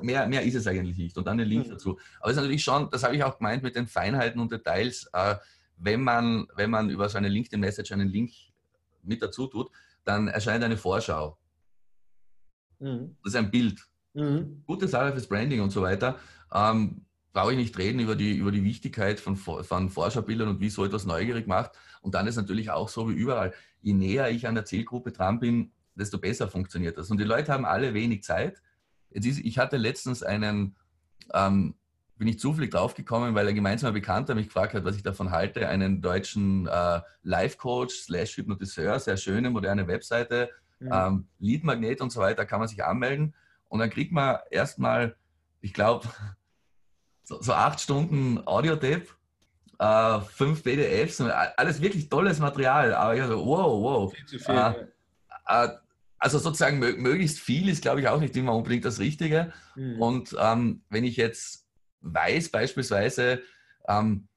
mehr, 0.01 0.27
mehr 0.27 0.43
ist 0.43 0.55
es 0.55 0.67
eigentlich 0.67 0.97
nicht. 0.97 1.17
Und 1.17 1.27
dann 1.27 1.37
den 1.37 1.47
Link 1.47 1.67
mhm. 1.67 1.71
dazu. 1.71 1.99
Aber 2.19 2.31
es 2.31 2.37
ist 2.37 2.43
natürlich 2.43 2.63
schon, 2.63 2.89
das 2.89 3.03
habe 3.03 3.15
ich 3.15 3.23
auch 3.23 3.37
gemeint 3.37 3.63
mit 3.63 3.75
den 3.75 3.87
Feinheiten 3.87 4.39
und 4.39 4.51
Details. 4.51 5.09
Äh, 5.13 5.35
wenn 5.77 6.03
man, 6.03 6.47
wenn 6.55 6.69
man 6.69 6.89
über 6.89 7.09
so 7.09 7.17
eine 7.17 7.29
LinkedIn-Message 7.29 7.91
einen 7.91 8.09
Link 8.09 8.31
mit 9.03 9.21
dazu 9.21 9.47
tut, 9.47 9.69
dann 10.03 10.27
erscheint 10.27 10.63
eine 10.63 10.77
Vorschau. 10.77 11.37
Mhm. 12.79 13.17
Das 13.23 13.33
ist 13.33 13.35
ein 13.35 13.51
Bild. 13.51 13.79
Mhm. 14.13 14.63
Gute 14.65 14.87
Sache 14.87 15.11
fürs 15.11 15.27
Branding 15.27 15.61
und 15.61 15.71
so 15.71 15.81
weiter. 15.81 16.19
Ähm, 16.53 17.05
brauche 17.33 17.51
ich 17.51 17.57
nicht 17.57 17.77
reden 17.77 17.99
über 17.99 18.15
die, 18.15 18.35
über 18.35 18.51
die 18.51 18.63
Wichtigkeit 18.63 19.19
von, 19.19 19.35
von 19.35 19.89
Vorschaubildern 19.89 20.49
und 20.49 20.59
wie 20.59 20.69
so 20.69 20.83
etwas 20.85 21.05
neugierig 21.05 21.47
macht. 21.47 21.71
Und 22.01 22.15
dann 22.15 22.27
ist 22.27 22.35
natürlich 22.35 22.71
auch 22.71 22.89
so 22.89 23.09
wie 23.09 23.13
überall, 23.13 23.53
je 23.81 23.93
näher 23.93 24.29
ich 24.31 24.47
an 24.47 24.55
der 24.55 24.65
Zielgruppe 24.65 25.11
dran 25.11 25.39
bin, 25.39 25.71
desto 25.95 26.17
besser 26.17 26.47
funktioniert 26.47 26.97
das. 26.97 27.11
Und 27.11 27.19
die 27.19 27.25
Leute 27.25 27.51
haben 27.53 27.65
alle 27.65 27.93
wenig 27.93 28.23
Zeit. 28.23 28.61
Jetzt 29.11 29.25
ist, 29.25 29.39
ich 29.39 29.57
hatte 29.57 29.77
letztens 29.77 30.23
einen 30.23 30.75
ähm, 31.33 31.75
bin 32.19 32.27
ich 32.27 32.37
zufällig 32.37 32.71
draufgekommen, 32.71 33.33
weil 33.33 33.47
ein 33.47 33.55
gemeinsamer 33.55 33.93
Bekannter 33.93 34.35
mich 34.35 34.47
gefragt 34.47 34.73
hat, 34.73 34.83
was 34.83 34.97
ich 34.97 35.03
davon 35.03 35.31
halte, 35.31 35.69
einen 35.69 36.01
deutschen 36.01 36.67
äh, 36.67 37.01
Life-Coach 37.23 37.95
slash 37.95 38.35
Hypnotiseur, 38.37 38.99
sehr 38.99 39.15
schöne, 39.15 39.49
moderne 39.49 39.87
Webseite, 39.87 40.49
mhm. 40.79 40.89
ähm, 40.91 41.27
Lead-Magnet 41.39 42.01
und 42.01 42.11
so 42.11 42.19
weiter, 42.19 42.45
kann 42.45 42.59
man 42.59 42.67
sich 42.67 42.83
anmelden 42.83 43.33
und 43.69 43.79
dann 43.79 43.89
kriegt 43.89 44.11
man 44.11 44.37
erstmal, 44.51 45.15
ich 45.61 45.73
glaube, 45.73 46.09
so, 47.29 47.41
so, 47.43 47.53
acht 47.53 47.79
Stunden 47.79 48.41
Audio-Tape, 48.45 49.05
äh, 49.77 50.19
fünf 50.21 50.63
PDFs, 50.63 51.21
alles 51.21 51.79
wirklich 51.79 52.09
tolles 52.09 52.39
Material, 52.39 52.93
aber 52.95 53.15
ich 53.15 53.23
so, 53.23 53.45
wow, 53.45 53.83
wow. 53.83 54.13
Viel 54.13 54.39
viel, 54.39 54.55
äh, 54.55 54.73
äh, 55.45 55.69
also 56.17 56.39
sozusagen 56.39 56.79
möglichst 56.79 57.39
viel 57.39 57.69
ist, 57.69 57.83
glaube 57.83 58.01
ich, 58.01 58.07
auch 58.07 58.19
nicht 58.19 58.35
immer 58.35 58.55
unbedingt 58.55 58.83
das 58.83 58.99
Richtige. 58.99 59.53
Mhm. 59.75 60.01
Und 60.01 60.35
ähm, 60.39 60.81
wenn 60.89 61.03
ich 61.03 61.17
jetzt 61.17 61.67
weiß 62.01 62.49
beispielsweise, 62.49 63.43
ähm, 63.87 64.27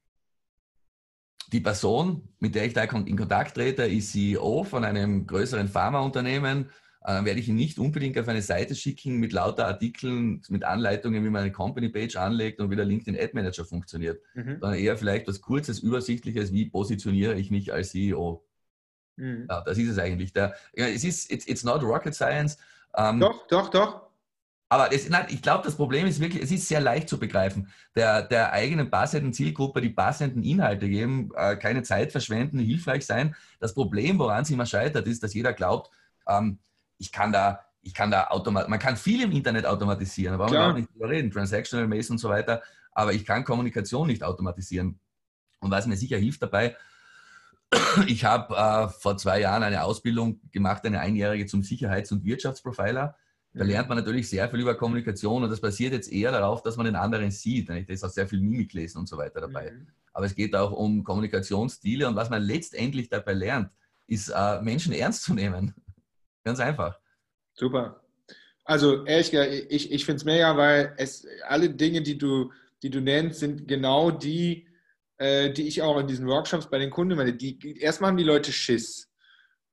die 1.50 1.60
Person, 1.60 2.28
mit 2.38 2.54
der 2.54 2.66
ich 2.66 2.74
da 2.74 2.82
in 2.82 3.16
Kontakt 3.16 3.54
trete, 3.54 3.84
ist 3.84 4.12
CEO 4.12 4.64
von 4.64 4.84
einem 4.84 5.26
größeren 5.26 5.68
Pharmaunternehmen, 5.68 6.70
äh, 7.04 7.24
werde 7.24 7.40
ich 7.40 7.48
ihn 7.48 7.56
nicht 7.56 7.78
unbedingt 7.78 8.18
auf 8.18 8.28
eine 8.28 8.42
Seite 8.42 8.74
schicken 8.74 9.16
mit 9.18 9.32
lauter 9.32 9.66
Artikeln, 9.66 10.42
mit 10.48 10.64
Anleitungen, 10.64 11.24
wie 11.24 11.30
man 11.30 11.42
eine 11.42 11.52
Company-Page 11.52 12.16
anlegt 12.16 12.60
und 12.60 12.70
wie 12.70 12.76
der 12.76 12.84
LinkedIn 12.84 13.20
Ad 13.20 13.30
Manager 13.34 13.64
funktioniert, 13.64 14.20
mhm. 14.34 14.58
sondern 14.60 14.74
eher 14.74 14.96
vielleicht 14.96 15.26
was 15.26 15.40
Kurzes, 15.40 15.80
Übersichtliches, 15.80 16.52
wie 16.52 16.66
positioniere 16.66 17.34
ich 17.34 17.50
mich 17.50 17.72
als 17.72 17.90
CEO. 17.90 18.44
Mhm. 19.16 19.46
Ja, 19.48 19.62
das 19.62 19.78
ist 19.78 19.90
es 19.90 19.98
eigentlich. 19.98 20.32
Der, 20.32 20.54
es 20.72 21.04
ist, 21.04 21.30
it's, 21.30 21.46
it's 21.46 21.64
not 21.64 21.82
rocket 21.82 22.14
science. 22.14 22.58
Ähm, 22.96 23.20
doch, 23.20 23.46
doch, 23.48 23.68
doch. 23.68 24.12
Aber 24.68 24.90
es, 24.90 25.06
nein, 25.10 25.26
ich 25.28 25.42
glaube, 25.42 25.64
das 25.64 25.74
Problem 25.74 26.06
ist 26.06 26.18
wirklich, 26.18 26.42
es 26.42 26.50
ist 26.50 26.66
sehr 26.66 26.80
leicht 26.80 27.06
zu 27.06 27.18
begreifen. 27.18 27.68
Der, 27.94 28.22
der 28.22 28.52
eigenen 28.52 28.90
passenden 28.90 29.34
Zielgruppe 29.34 29.82
die 29.82 29.90
passenden 29.90 30.42
Inhalte 30.42 30.88
geben, 30.88 31.30
äh, 31.36 31.56
keine 31.56 31.82
Zeit 31.82 32.10
verschwenden, 32.10 32.58
hilfreich 32.58 33.04
sein. 33.04 33.36
Das 33.60 33.74
Problem, 33.74 34.18
woran 34.18 34.44
es 34.44 34.50
immer 34.50 34.64
scheitert, 34.64 35.06
ist, 35.06 35.22
dass 35.22 35.34
jeder 35.34 35.52
glaubt, 35.52 35.90
ähm, 36.26 36.58
ich 37.02 37.10
kann 37.10 37.32
da, 37.32 37.60
ich 37.82 37.94
kann 37.94 38.12
da 38.12 38.28
automat 38.28 38.68
man 38.68 38.78
kann 38.78 38.96
viel 38.96 39.22
im 39.22 39.32
Internet 39.32 39.66
automatisieren, 39.66 40.34
aber 40.34 40.50
wir 40.50 40.62
auch 40.62 40.72
nicht 40.72 40.88
drüber 40.94 41.10
reden, 41.10 41.32
Transactional 41.32 41.88
Maze 41.88 42.12
und 42.12 42.18
so 42.18 42.28
weiter, 42.28 42.62
aber 42.92 43.12
ich 43.12 43.26
kann 43.26 43.44
Kommunikation 43.44 44.06
nicht 44.06 44.22
automatisieren. 44.22 45.00
Und 45.58 45.70
was 45.70 45.86
mir 45.86 45.96
sicher 45.96 46.16
hilft 46.16 46.42
dabei, 46.42 46.76
ich 48.06 48.24
habe 48.24 48.54
äh, 48.54 48.88
vor 48.88 49.16
zwei 49.16 49.40
Jahren 49.40 49.64
eine 49.64 49.82
Ausbildung 49.82 50.40
gemacht, 50.52 50.84
eine 50.84 51.00
einjährige 51.00 51.46
zum 51.46 51.62
Sicherheits- 51.62 52.12
und 52.12 52.24
Wirtschaftsprofiler 52.24 53.16
Da 53.54 53.64
lernt 53.64 53.88
man 53.88 53.98
natürlich 53.98 54.30
sehr 54.30 54.48
viel 54.48 54.60
über 54.60 54.76
Kommunikation 54.76 55.42
und 55.42 55.50
das 55.50 55.60
basiert 55.60 55.92
jetzt 55.92 56.10
eher 56.12 56.30
darauf, 56.30 56.62
dass 56.62 56.76
man 56.76 56.86
den 56.86 56.96
anderen 56.96 57.32
sieht. 57.32 57.68
Da 57.68 57.74
ist 57.74 58.04
auch 58.04 58.10
sehr 58.10 58.28
viel 58.28 58.40
Mimik 58.40 58.72
lesen 58.74 58.98
und 58.98 59.08
so 59.08 59.18
weiter 59.18 59.40
dabei. 59.40 59.72
Mhm. 59.72 59.88
Aber 60.12 60.26
es 60.26 60.34
geht 60.34 60.54
auch 60.54 60.70
um 60.70 61.02
Kommunikationsstile 61.02 62.06
und 62.06 62.14
was 62.14 62.30
man 62.30 62.42
letztendlich 62.42 63.08
dabei 63.08 63.32
lernt, 63.32 63.70
ist 64.06 64.28
äh, 64.28 64.60
Menschen 64.62 64.92
ernst 64.92 65.24
zu 65.24 65.34
nehmen. 65.34 65.74
Ganz 66.44 66.60
einfach. 66.60 66.98
Super. 67.54 68.00
Also 68.64 69.04
ehrlich 69.04 69.30
gesagt, 69.30 69.52
ich, 69.70 69.92
ich 69.92 70.04
finde 70.04 70.16
es 70.16 70.24
mega, 70.24 70.56
weil 70.56 70.94
es 70.96 71.26
alle 71.46 71.70
Dinge, 71.70 72.02
die 72.02 72.16
du, 72.16 72.52
die 72.82 72.90
du 72.90 73.00
nennst, 73.00 73.40
sind 73.40 73.66
genau 73.66 74.10
die, 74.10 74.68
äh, 75.18 75.50
die 75.50 75.66
ich 75.66 75.82
auch 75.82 75.98
in 75.98 76.06
diesen 76.06 76.26
Workshops 76.26 76.68
bei 76.68 76.78
den 76.78 76.90
Kunden 76.90 77.16
meine. 77.16 77.34
Die, 77.34 77.78
erstmal 77.80 78.10
haben 78.10 78.16
die 78.16 78.24
Leute 78.24 78.52
Schiss. 78.52 79.08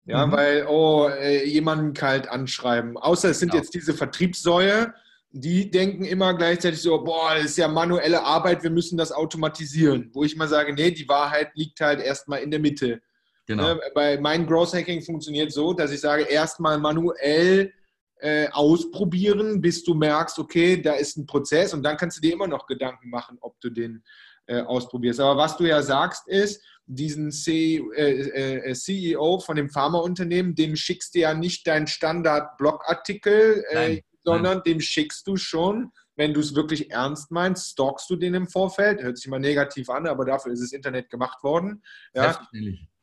Ja, 0.06 0.26
mhm. 0.26 0.32
weil, 0.32 0.66
oh, 0.68 1.08
äh, 1.08 1.46
jemanden 1.46 1.94
kalt 1.94 2.28
anschreiben. 2.28 2.98
Außer 2.98 3.30
es 3.30 3.40
sind 3.40 3.52
genau. 3.52 3.62
jetzt 3.62 3.76
diese 3.76 3.94
Vertriebssäue, 3.94 4.94
die 5.32 5.70
denken 5.70 6.04
immer 6.04 6.34
gleichzeitig 6.34 6.82
so, 6.82 7.04
boah, 7.04 7.36
das 7.36 7.46
ist 7.46 7.58
ja 7.58 7.68
manuelle 7.68 8.24
Arbeit, 8.24 8.64
wir 8.64 8.72
müssen 8.72 8.98
das 8.98 9.12
automatisieren. 9.12 10.10
Wo 10.14 10.24
ich 10.24 10.36
mal 10.36 10.48
sage, 10.48 10.74
nee, 10.74 10.90
die 10.90 11.08
Wahrheit 11.08 11.52
liegt 11.54 11.80
halt 11.82 12.00
erstmal 12.00 12.40
in 12.40 12.50
der 12.50 12.60
Mitte. 12.60 13.02
Genau. 13.50 13.74
Ne, 13.74 13.82
bei 13.96 14.20
meinem 14.20 14.46
Growth 14.46 14.76
Hacking 14.76 15.02
funktioniert 15.02 15.52
so, 15.52 15.74
dass 15.74 15.90
ich 15.90 16.00
sage, 16.00 16.22
erstmal 16.22 16.78
manuell 16.78 17.74
äh, 18.20 18.48
ausprobieren, 18.50 19.60
bis 19.60 19.84
du 19.84 19.96
merkst, 19.96 20.38
okay, 20.38 20.80
da 20.80 20.94
ist 20.94 21.18
ein 21.18 21.26
Prozess 21.26 21.74
und 21.74 21.82
dann 21.82 21.98
kannst 21.98 22.18
du 22.18 22.22
dir 22.22 22.34
immer 22.34 22.46
noch 22.46 22.68
Gedanken 22.68 23.10
machen, 23.10 23.40
ob 23.42 23.60
du 23.60 23.72
den 23.72 24.04
äh, 24.46 24.62
ausprobierst. 24.62 25.20
Aber 25.20 25.36
was 25.36 25.58
du 25.58 25.64
ja 25.64 25.82
sagst 25.82 26.28
ist, 26.28 26.64
diesen 26.86 27.32
C, 27.32 27.78
äh, 27.96 28.70
äh 28.70 28.74
CEO 28.76 29.40
von 29.40 29.56
dem 29.56 29.72
Pharmaunternehmen, 29.72 30.54
dem 30.54 30.76
schickst 30.76 31.16
du 31.16 31.20
ja 31.20 31.34
nicht 31.34 31.66
deinen 31.66 31.88
Standard-Blogartikel, 31.88 33.66
äh, 33.72 34.02
sondern 34.24 34.58
nein. 34.58 34.64
dem 34.64 34.80
schickst 34.80 35.26
du 35.26 35.38
schon, 35.38 35.92
wenn 36.16 36.36
du 36.36 36.40
es 36.40 36.54
wirklich 36.54 36.92
ernst 36.92 37.32
meinst, 37.32 37.72
stalkst 37.72 38.08
du 38.12 38.16
den 38.16 38.36
im 38.36 38.48
Vorfeld. 38.48 39.02
Hört 39.02 39.18
sich 39.18 39.28
mal 39.28 39.40
negativ 39.40 39.90
an, 39.90 40.06
aber 40.06 40.26
dafür 40.26 40.52
ist 40.52 40.62
das 40.62 40.72
Internet 40.72 41.10
gemacht 41.10 41.42
worden. 41.42 41.82
Ja 42.14 42.40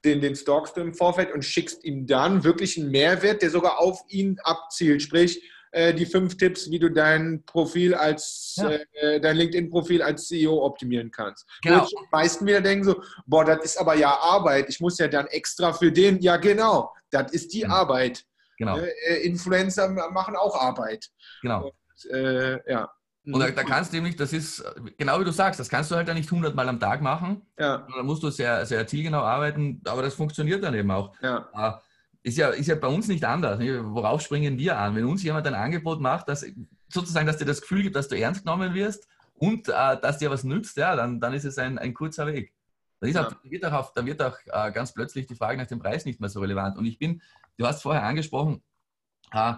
den, 0.06 0.20
den 0.20 0.36
stalkst 0.36 0.76
du 0.76 0.80
im 0.80 0.94
Vorfeld 0.94 1.32
und 1.32 1.44
schickst 1.44 1.84
ihm 1.84 2.06
dann 2.06 2.44
wirklich 2.44 2.78
einen 2.78 2.90
Mehrwert, 2.90 3.42
der 3.42 3.50
sogar 3.50 3.78
auf 3.78 4.00
ihn 4.08 4.38
abzielt. 4.42 5.02
Sprich, 5.02 5.42
äh, 5.72 5.92
die 5.92 6.06
fünf 6.06 6.36
Tipps, 6.38 6.70
wie 6.70 6.78
du 6.78 6.90
dein 6.90 7.42
Profil 7.44 7.94
als, 7.94 8.54
ja. 8.56 8.70
äh, 8.92 9.20
dein 9.20 9.36
LinkedIn-Profil 9.36 10.00
als 10.00 10.26
CEO 10.26 10.64
optimieren 10.64 11.10
kannst. 11.10 11.46
Genau. 11.62 11.84
Die 11.84 11.96
meisten 12.10 12.46
wieder 12.46 12.62
denken 12.62 12.84
so, 12.84 13.02
boah, 13.26 13.44
das 13.44 13.64
ist 13.64 13.76
aber 13.76 13.94
ja 13.94 14.10
Arbeit. 14.10 14.70
Ich 14.70 14.80
muss 14.80 14.98
ja 14.98 15.08
dann 15.08 15.26
extra 15.26 15.72
für 15.72 15.92
den, 15.92 16.20
ja 16.20 16.38
genau, 16.38 16.94
das 17.10 17.32
ist 17.32 17.52
die 17.52 17.64
mhm. 17.64 17.72
Arbeit. 17.72 18.24
Genau. 18.58 18.78
Äh, 18.78 19.22
Influencer 19.24 19.88
machen 19.88 20.36
auch 20.36 20.54
Arbeit. 20.58 21.10
Genau. 21.42 21.66
Und, 21.66 22.10
äh, 22.10 22.70
ja. 22.70 22.90
Und 23.26 23.40
da, 23.40 23.50
da, 23.50 23.64
kannst 23.64 23.92
du 23.92 23.96
nämlich, 23.96 24.14
das 24.14 24.32
ist 24.32 24.64
genau 24.96 25.18
wie 25.20 25.24
du 25.24 25.32
sagst, 25.32 25.58
das 25.58 25.68
kannst 25.68 25.90
du 25.90 25.96
halt 25.96 26.06
dann 26.06 26.16
nicht 26.16 26.30
hundertmal 26.30 26.68
am 26.68 26.78
Tag 26.78 27.02
machen. 27.02 27.42
Ja. 27.58 27.86
Da 27.94 28.02
musst 28.04 28.22
du 28.22 28.30
sehr, 28.30 28.64
sehr 28.66 28.86
zielgenau 28.86 29.22
arbeiten, 29.22 29.80
aber 29.84 30.02
das 30.02 30.14
funktioniert 30.14 30.62
dann 30.62 30.74
eben 30.74 30.90
auch. 30.92 31.12
Ja. 31.20 31.48
Ah, 31.52 31.80
ist 32.22 32.38
ja, 32.38 32.50
ist 32.50 32.68
ja 32.68 32.76
bei 32.76 32.88
uns 32.88 33.08
nicht 33.08 33.24
anders. 33.24 33.58
Worauf 33.58 34.20
springen 34.20 34.58
wir 34.58 34.78
an? 34.78 34.94
Wenn 34.94 35.04
uns 35.04 35.22
jemand 35.22 35.46
ein 35.46 35.54
Angebot 35.54 36.00
macht, 36.00 36.28
dass 36.28 36.46
sozusagen, 36.88 37.26
dass 37.26 37.36
dir 37.36 37.44
das 37.44 37.60
Gefühl 37.60 37.82
gibt, 37.82 37.96
dass 37.96 38.08
du 38.08 38.16
ernst 38.16 38.44
genommen 38.44 38.74
wirst 38.74 39.08
und 39.34 39.68
äh, 39.68 40.00
dass 40.00 40.18
dir 40.18 40.30
was 40.30 40.44
nützt, 40.44 40.76
ja, 40.76 40.94
dann, 40.94 41.20
dann 41.20 41.34
ist 41.34 41.44
es 41.44 41.58
ein, 41.58 41.78
ein 41.78 41.94
kurzer 41.94 42.26
Weg. 42.28 42.52
Da, 43.00 43.08
ja. 43.08 43.28
auch, 43.28 43.34
wird 43.42 43.64
auch, 43.64 43.92
da 43.92 44.06
wird 44.06 44.22
auch 44.22 44.38
äh, 44.46 44.72
ganz 44.72 44.92
plötzlich 44.94 45.26
die 45.26 45.34
Frage 45.34 45.58
nach 45.58 45.66
dem 45.66 45.78
Preis 45.78 46.04
nicht 46.04 46.20
mehr 46.20 46.30
so 46.30 46.40
relevant. 46.40 46.76
Und 46.78 46.86
ich 46.86 46.98
bin, 46.98 47.20
du 47.58 47.66
hast 47.66 47.82
vorher 47.82 48.04
angesprochen, 48.04 48.62
äh, 49.32 49.54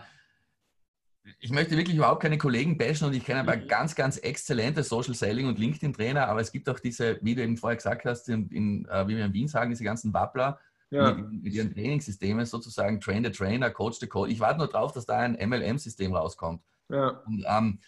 ich 1.40 1.50
möchte 1.50 1.76
wirklich 1.76 1.96
überhaupt 1.96 2.22
keine 2.22 2.38
Kollegen 2.38 2.78
bashen 2.78 3.06
und 3.06 3.14
ich 3.14 3.24
kenne 3.24 3.40
aber 3.40 3.56
mhm. 3.56 3.68
ganz, 3.68 3.94
ganz 3.94 4.18
exzellente 4.18 4.82
Social 4.82 5.14
Selling 5.14 5.46
und 5.46 5.58
LinkedIn-Trainer, 5.58 6.28
aber 6.28 6.40
es 6.40 6.52
gibt 6.52 6.68
auch 6.68 6.78
diese, 6.78 7.18
wie 7.22 7.34
du 7.34 7.42
eben 7.42 7.56
vorher 7.56 7.76
gesagt 7.76 8.04
hast, 8.04 8.28
in, 8.28 8.48
in, 8.50 8.86
äh, 8.86 9.06
wie 9.08 9.16
wir 9.16 9.24
in 9.24 9.32
Wien 9.32 9.48
sagen, 9.48 9.70
diese 9.70 9.84
ganzen 9.84 10.12
Wappler 10.14 10.58
ja. 10.90 11.14
mit, 11.14 11.44
mit, 11.44 11.52
ihren 11.52 11.72
Trainingssystemen, 11.72 12.46
sozusagen 12.46 13.00
Train 13.00 13.24
the 13.24 13.30
Trainer, 13.30 13.70
Coach 13.70 13.98
the 14.00 14.06
Coach. 14.06 14.30
Ich 14.30 14.40
warte 14.40 14.58
nur 14.58 14.68
darauf, 14.68 14.92
dass 14.92 15.06
da 15.06 15.18
ein 15.18 15.32
MLM-System 15.34 16.14
rauskommt. 16.14 16.62
Ja. 16.88 17.08
Und 17.26 17.44
ähm, 17.46 17.80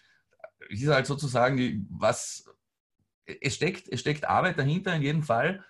es 0.70 0.83
ist 0.83 0.88
halt 0.88 1.07
sozusagen, 1.07 1.57
die, 1.57 1.85
was, 1.90 2.44
es 3.40 3.55
steckt, 3.55 3.88
es 3.88 4.00
steckt 4.00 4.29
Arbeit 4.29 4.59
dahinter 4.59 4.94
in 4.94 5.03
jedem 5.03 5.22
Fall. 5.22 5.64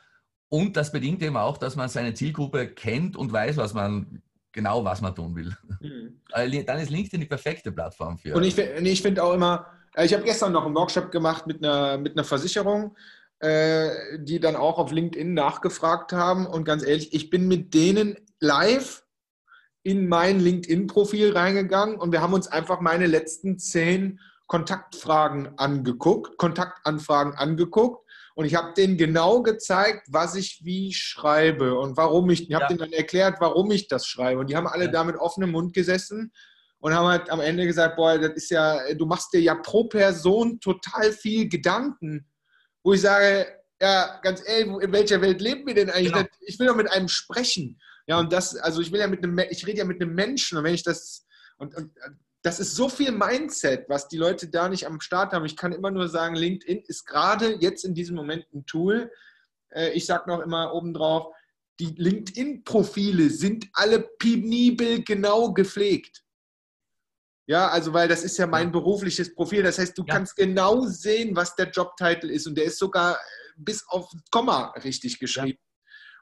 Und 0.48 0.76
das 0.76 0.90
bedingt 0.90 1.22
eben 1.22 1.36
auch, 1.36 1.58
dass 1.58 1.76
man 1.76 1.88
seine 1.88 2.14
Zielgruppe 2.14 2.66
kennt 2.68 3.16
und 3.16 3.32
weiß, 3.32 3.56
was 3.56 3.72
man 3.72 4.22
genau, 4.52 4.84
was 4.84 5.00
man 5.00 5.14
tun 5.14 5.36
will. 5.36 5.56
Mhm. 5.80 5.99
Dann 6.32 6.78
ist 6.78 6.90
LinkedIn 6.90 7.20
die 7.20 7.26
perfekte 7.26 7.72
Plattform 7.72 8.18
für. 8.18 8.34
Und 8.34 8.44
ich, 8.44 8.56
ich 8.58 9.02
finde 9.02 9.22
auch 9.22 9.34
immer, 9.34 9.66
äh, 9.94 10.04
ich 10.04 10.14
habe 10.14 10.24
gestern 10.24 10.52
noch 10.52 10.66
einen 10.66 10.74
Workshop 10.74 11.10
gemacht 11.10 11.46
mit 11.46 11.64
einer, 11.64 11.98
mit 11.98 12.16
einer 12.16 12.24
Versicherung, 12.24 12.96
äh, 13.40 14.18
die 14.18 14.40
dann 14.40 14.56
auch 14.56 14.78
auf 14.78 14.92
LinkedIn 14.92 15.34
nachgefragt 15.34 16.12
haben. 16.12 16.46
Und 16.46 16.64
ganz 16.64 16.84
ehrlich, 16.84 17.12
ich 17.12 17.30
bin 17.30 17.48
mit 17.48 17.74
denen 17.74 18.16
live 18.40 19.04
in 19.82 20.08
mein 20.08 20.40
LinkedIn-Profil 20.40 21.32
reingegangen 21.32 21.96
und 21.96 22.12
wir 22.12 22.20
haben 22.20 22.34
uns 22.34 22.48
einfach 22.48 22.80
meine 22.80 23.06
letzten 23.06 23.58
zehn 23.58 24.20
Kontaktfragen 24.46 25.58
angeguckt, 25.58 26.36
Kontaktanfragen 26.36 27.34
angeguckt 27.34 28.04
und 28.40 28.46
ich 28.46 28.54
habe 28.54 28.72
denen 28.72 28.96
genau 28.96 29.42
gezeigt, 29.42 30.06
was 30.08 30.34
ich 30.34 30.62
wie 30.64 30.94
schreibe 30.94 31.78
und 31.78 31.98
warum 31.98 32.30
ich. 32.30 32.48
Ich 32.48 32.54
habe 32.54 32.62
ja. 32.62 32.68
denen 32.68 32.78
dann 32.78 32.92
erklärt, 32.94 33.36
warum 33.38 33.70
ich 33.70 33.86
das 33.86 34.06
schreibe. 34.06 34.40
Und 34.40 34.48
die 34.48 34.56
haben 34.56 34.66
alle 34.66 34.86
ja. 34.86 34.90
da 34.90 35.04
mit 35.04 35.16
offenem 35.16 35.50
Mund 35.50 35.74
gesessen 35.74 36.32
und 36.78 36.94
haben 36.94 37.06
halt 37.06 37.28
am 37.28 37.40
Ende 37.40 37.66
gesagt, 37.66 37.96
boah, 37.96 38.18
das 38.18 38.30
ist 38.30 38.50
ja, 38.50 38.94
du 38.94 39.04
machst 39.04 39.34
dir 39.34 39.42
ja 39.42 39.56
pro 39.56 39.84
Person 39.84 40.58
total 40.58 41.12
viel 41.12 41.50
Gedanken. 41.50 42.30
Wo 42.82 42.94
ich 42.94 43.02
sage, 43.02 43.46
ja, 43.78 44.18
ganz 44.22 44.42
ehrlich, 44.48 44.72
in 44.84 44.90
welcher 44.90 45.20
Welt 45.20 45.42
leben 45.42 45.66
wir 45.66 45.74
denn 45.74 45.90
eigentlich? 45.90 46.10
Genau. 46.14 46.26
Ich 46.40 46.58
will 46.58 46.68
doch 46.68 46.76
mit 46.76 46.90
einem 46.90 47.08
sprechen. 47.08 47.78
Ja, 48.06 48.20
und 48.20 48.32
das, 48.32 48.56
also 48.56 48.80
ich 48.80 48.90
will 48.90 49.00
ja 49.00 49.06
mit 49.06 49.22
einem, 49.22 49.38
ich 49.50 49.66
rede 49.66 49.80
ja 49.80 49.84
mit 49.84 50.00
einem 50.00 50.14
Menschen 50.14 50.56
und 50.56 50.64
wenn 50.64 50.72
ich 50.72 50.82
das, 50.82 51.26
und, 51.58 51.76
und 51.76 51.90
das 52.42 52.58
ist 52.58 52.74
so 52.74 52.88
viel 52.88 53.12
Mindset, 53.12 53.88
was 53.88 54.08
die 54.08 54.16
Leute 54.16 54.48
da 54.48 54.68
nicht 54.68 54.86
am 54.86 55.00
Start 55.00 55.32
haben. 55.32 55.44
Ich 55.44 55.56
kann 55.56 55.72
immer 55.72 55.90
nur 55.90 56.08
sagen, 56.08 56.34
LinkedIn 56.34 56.84
ist 56.86 57.04
gerade 57.04 57.56
jetzt 57.60 57.84
in 57.84 57.94
diesem 57.94 58.16
Moment 58.16 58.46
ein 58.54 58.64
Tool. 58.66 59.10
Äh, 59.70 59.90
ich 59.90 60.06
sage 60.06 60.28
noch 60.28 60.40
immer 60.40 60.72
obendrauf, 60.72 61.34
die 61.78 61.94
LinkedIn-Profile 61.96 63.30
sind 63.30 63.68
alle 63.72 64.00
penibel 64.18 65.02
genau 65.02 65.52
gepflegt. 65.52 66.22
Ja, 67.46 67.68
also 67.68 67.92
weil 67.92 68.06
das 68.08 68.22
ist 68.22 68.38
ja 68.38 68.46
mein 68.46 68.70
berufliches 68.70 69.34
Profil. 69.34 69.62
Das 69.62 69.78
heißt, 69.78 69.96
du 69.98 70.04
ja. 70.06 70.14
kannst 70.14 70.36
genau 70.36 70.86
sehen, 70.86 71.34
was 71.34 71.56
der 71.56 71.70
Jobtitel 71.70 72.30
ist 72.30 72.46
und 72.46 72.56
der 72.56 72.66
ist 72.66 72.78
sogar 72.78 73.18
bis 73.56 73.84
auf 73.88 74.10
Komma 74.30 74.72
richtig 74.84 75.18
geschrieben. 75.18 75.58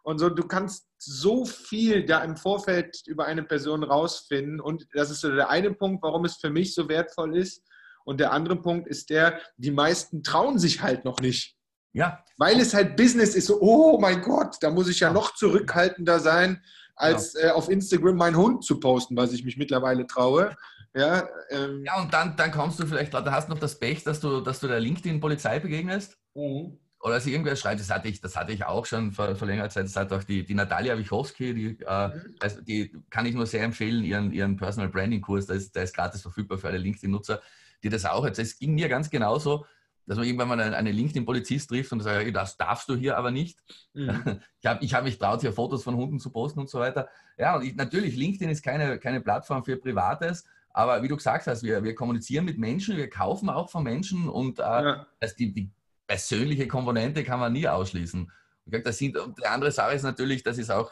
Und 0.08 0.18
so, 0.18 0.30
du 0.30 0.44
kannst 0.44 0.88
so 0.96 1.44
viel 1.44 2.06
da 2.06 2.24
im 2.24 2.34
Vorfeld 2.34 3.02
über 3.04 3.26
eine 3.26 3.42
Person 3.42 3.84
rausfinden. 3.84 4.58
Und 4.58 4.86
das 4.94 5.10
ist 5.10 5.20
so 5.20 5.30
der 5.30 5.50
eine 5.50 5.70
Punkt, 5.74 6.02
warum 6.02 6.24
es 6.24 6.36
für 6.36 6.48
mich 6.48 6.74
so 6.74 6.88
wertvoll 6.88 7.36
ist. 7.36 7.62
Und 8.06 8.18
der 8.18 8.32
andere 8.32 8.56
Punkt 8.56 8.88
ist 8.88 9.10
der, 9.10 9.38
die 9.58 9.70
meisten 9.70 10.22
trauen 10.22 10.58
sich 10.58 10.80
halt 10.80 11.04
noch 11.04 11.20
nicht. 11.20 11.58
Ja. 11.92 12.24
Weil 12.38 12.58
es 12.58 12.72
halt 12.72 12.96
Business 12.96 13.34
ist, 13.34 13.48
so, 13.48 13.60
oh 13.60 13.98
mein 14.00 14.22
Gott, 14.22 14.56
da 14.62 14.70
muss 14.70 14.88
ich 14.88 15.00
ja 15.00 15.12
noch 15.12 15.34
zurückhaltender 15.34 16.20
sein, 16.20 16.64
als 16.96 17.34
ja. 17.34 17.48
äh, 17.48 17.50
auf 17.50 17.68
Instagram 17.68 18.16
meinen 18.16 18.36
Hund 18.38 18.64
zu 18.64 18.80
posten, 18.80 19.14
was 19.14 19.34
ich 19.34 19.44
mich 19.44 19.58
mittlerweile 19.58 20.06
traue. 20.06 20.56
Ja, 20.94 21.28
ähm. 21.50 21.84
ja 21.84 22.00
und 22.00 22.14
dann, 22.14 22.34
dann 22.34 22.50
kommst 22.50 22.80
du 22.80 22.86
vielleicht, 22.86 23.12
da 23.12 23.30
hast 23.30 23.48
du 23.48 23.52
noch 23.52 23.60
das 23.60 23.78
Pech, 23.78 24.04
dass 24.04 24.20
du, 24.20 24.40
dass 24.40 24.60
du 24.60 24.68
der 24.68 24.80
LinkedIn-Polizei 24.80 25.58
begegnest. 25.58 26.16
Mhm 26.32 26.78
oder 27.00 27.20
sie 27.20 27.30
irgendwer 27.32 27.56
schreibt, 27.56 27.80
das 27.80 27.90
hatte 27.90 28.08
ich, 28.08 28.20
das 28.20 28.36
hatte 28.36 28.52
ich 28.52 28.64
auch 28.64 28.84
schon 28.84 29.12
vor, 29.12 29.34
vor 29.36 29.46
längerer 29.46 29.68
Zeit, 29.68 29.84
das 29.84 29.96
hat 29.96 30.12
auch 30.12 30.24
die, 30.24 30.44
die 30.44 30.54
Natalia 30.54 30.98
Wichowski, 30.98 31.54
die, 31.54 31.84
äh, 31.84 32.10
also 32.40 32.60
die 32.60 32.92
kann 33.10 33.26
ich 33.26 33.34
nur 33.34 33.46
sehr 33.46 33.62
empfehlen, 33.62 34.02
ihren, 34.02 34.32
ihren 34.32 34.56
Personal 34.56 34.88
Branding 34.88 35.20
Kurs, 35.20 35.46
der 35.46 35.56
ist, 35.56 35.76
der 35.76 35.84
ist 35.84 35.94
gratis 35.94 36.22
verfügbar 36.22 36.58
für 36.58 36.68
alle 36.68 36.78
LinkedIn-Nutzer, 36.78 37.40
die 37.82 37.88
das 37.88 38.04
auch 38.04 38.26
jetzt, 38.26 38.38
es 38.38 38.58
ging 38.58 38.74
mir 38.74 38.88
ganz 38.88 39.10
genauso, 39.10 39.64
dass 40.06 40.16
man 40.16 40.26
irgendwann 40.26 40.48
mal 40.48 40.60
einen, 40.60 40.94
LinkedIn-Polizist 40.94 41.68
trifft 41.68 41.92
und 41.92 42.00
sagt, 42.00 42.34
das 42.34 42.56
darfst 42.56 42.88
du 42.88 42.96
hier 42.96 43.16
aber 43.16 43.30
nicht. 43.30 43.58
Mhm. 43.94 44.40
Ich 44.60 44.66
habe 44.66 44.84
ich 44.84 44.92
hab 44.92 45.04
mich 45.04 45.18
traut, 45.18 45.40
hier 45.40 45.52
Fotos 45.52 45.84
von 45.84 45.94
Hunden 45.94 46.18
zu 46.18 46.30
posten 46.30 46.58
und 46.58 46.68
so 46.68 46.80
weiter. 46.80 47.08
Ja, 47.38 47.54
und 47.54 47.64
ich, 47.64 47.76
natürlich, 47.76 48.16
LinkedIn 48.16 48.48
ist 48.48 48.64
keine, 48.64 48.98
keine 48.98 49.20
Plattform 49.20 49.64
für 49.64 49.76
Privates, 49.76 50.44
aber 50.70 51.00
wie 51.04 51.06
du 51.06 51.16
gesagt 51.16 51.46
hast, 51.46 51.62
wir, 51.62 51.84
wir 51.84 51.94
kommunizieren 51.94 52.44
mit 52.44 52.58
Menschen, 52.58 52.96
wir 52.96 53.08
kaufen 53.08 53.50
auch 53.50 53.70
von 53.70 53.84
Menschen 53.84 54.28
und 54.28 54.58
äh, 54.58 54.62
ja. 54.62 55.06
also 55.20 55.36
die, 55.36 55.52
die 55.52 55.70
persönliche 56.08 56.66
Komponente 56.66 57.22
kann 57.22 57.38
man 57.38 57.52
nie 57.52 57.68
ausschließen. 57.68 58.32
Und 58.64 58.86
das 58.86 58.98
sind, 58.98 59.16
und 59.16 59.38
die 59.38 59.46
andere 59.46 59.70
Sache 59.70 59.94
ist 59.94 60.02
natürlich, 60.02 60.42
das 60.42 60.58
ist 60.58 60.70
auch 60.70 60.90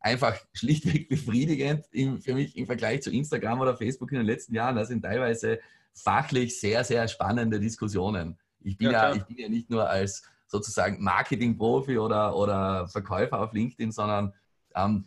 einfach 0.00 0.36
schlichtweg 0.52 1.08
befriedigend 1.08 1.86
im, 1.92 2.20
für 2.20 2.34
mich 2.34 2.56
im 2.56 2.66
Vergleich 2.66 3.02
zu 3.02 3.10
Instagram 3.10 3.60
oder 3.60 3.76
Facebook 3.76 4.12
in 4.12 4.18
den 4.18 4.26
letzten 4.26 4.54
Jahren. 4.54 4.76
Das 4.76 4.88
sind 4.88 5.02
teilweise 5.02 5.60
fachlich 5.94 6.60
sehr, 6.60 6.84
sehr 6.84 7.08
spannende 7.08 7.58
Diskussionen. 7.58 8.38
Ich 8.60 8.76
bin 8.76 8.90
ja, 8.90 9.10
ja 9.10 9.16
ich 9.16 9.24
bin 9.24 9.38
ja 9.38 9.48
nicht 9.48 9.70
nur 9.70 9.88
als 9.88 10.24
sozusagen 10.48 11.02
Marketing-Profi 11.02 11.98
oder, 11.98 12.36
oder 12.36 12.88
Verkäufer 12.88 13.40
auf 13.40 13.52
LinkedIn, 13.52 13.92
sondern 13.92 14.34
ähm, 14.74 15.06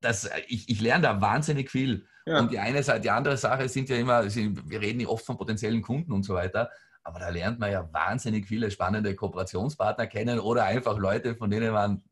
das, 0.00 0.28
ich, 0.48 0.68
ich 0.68 0.80
lerne 0.80 1.02
da 1.02 1.20
wahnsinnig 1.20 1.70
viel. 1.70 2.06
Ja. 2.26 2.40
Und 2.40 2.52
die 2.52 2.58
eine 2.58 2.82
Seite, 2.82 3.00
die 3.00 3.10
andere 3.10 3.36
Sache 3.36 3.68
sind 3.68 3.88
ja 3.88 3.96
immer, 3.96 4.24
wir 4.24 4.80
reden 4.80 5.00
ja 5.00 5.08
oft 5.08 5.24
von 5.24 5.36
potenziellen 5.36 5.82
Kunden 5.82 6.12
und 6.12 6.24
so 6.24 6.34
weiter, 6.34 6.70
aber 7.02 7.18
da 7.18 7.28
lernt 7.28 7.58
man 7.58 7.72
ja 7.72 7.88
wahnsinnig 7.92 8.46
viele 8.46 8.70
spannende 8.70 9.14
Kooperationspartner 9.14 10.06
kennen 10.06 10.38
oder 10.38 10.64
einfach 10.64 10.98
Leute, 10.98 11.34
von 11.34 11.50
denen 11.50 11.72
man 11.72 12.02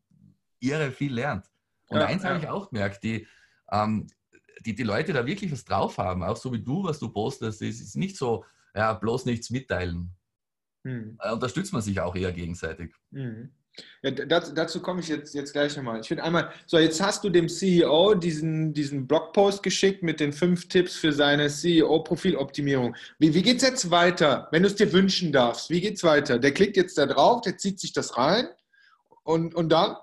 irre 0.59 0.91
viel 0.91 1.13
lernt. 1.13 1.49
Und 1.87 1.99
ja, 1.99 2.05
eins 2.05 2.23
ja. 2.23 2.29
habe 2.29 2.39
ich 2.39 2.47
auch 2.47 2.69
gemerkt, 2.69 3.03
die, 3.03 3.27
ähm, 3.71 4.07
die, 4.65 4.75
die 4.75 4.83
Leute 4.83 5.13
da 5.13 5.25
wirklich 5.25 5.51
was 5.51 5.65
drauf 5.65 5.97
haben, 5.97 6.23
auch 6.23 6.37
so 6.37 6.51
wie 6.51 6.61
du, 6.61 6.83
was 6.83 6.99
du 6.99 7.09
postest, 7.09 7.61
ist, 7.61 7.81
ist 7.81 7.95
nicht 7.95 8.17
so, 8.17 8.45
ja, 8.75 8.93
bloß 8.93 9.25
nichts 9.25 9.49
mitteilen. 9.49 10.15
Hm. 10.83 11.17
Da 11.21 11.33
unterstützt 11.33 11.73
man 11.73 11.81
sich 11.81 11.99
auch 11.99 12.15
eher 12.15 12.31
gegenseitig. 12.31 12.93
Hm. 13.11 13.51
Ja, 14.01 14.11
dazu, 14.11 14.53
dazu, 14.53 14.81
komme 14.81 15.01
ich 15.01 15.07
jetzt, 15.07 15.33
jetzt 15.33 15.53
gleich 15.53 15.75
nochmal. 15.75 15.99
Ich 15.99 16.07
finde 16.07 16.23
einmal, 16.23 16.51
so 16.65 16.77
jetzt 16.79 17.01
hast 17.01 17.23
du 17.23 17.29
dem 17.29 17.49
CEO 17.49 18.15
diesen, 18.15 18.73
diesen 18.73 19.07
Blogpost 19.07 19.63
geschickt 19.63 20.03
mit 20.03 20.19
den 20.19 20.33
fünf 20.33 20.67
Tipps 20.67 20.95
für 20.95 21.11
seine 21.11 21.49
CEO-Profiloptimierung. 21.49 22.95
Wie, 23.17 23.33
wie 23.33 23.41
geht 23.41 23.57
es 23.57 23.63
jetzt 23.63 23.91
weiter, 23.91 24.47
wenn 24.51 24.63
du 24.63 24.67
es 24.67 24.75
dir 24.75 24.91
wünschen 24.93 25.31
darfst? 25.31 25.69
Wie 25.69 25.81
geht 25.81 25.95
es 25.95 26.03
weiter? 26.03 26.39
Der 26.39 26.53
klickt 26.53 26.77
jetzt 26.77 26.97
da 26.97 27.05
drauf, 27.05 27.41
der 27.41 27.57
zieht 27.57 27.79
sich 27.79 27.93
das 27.93 28.17
rein 28.17 28.47
und, 29.23 29.53
und 29.55 29.69
dann? 29.69 29.95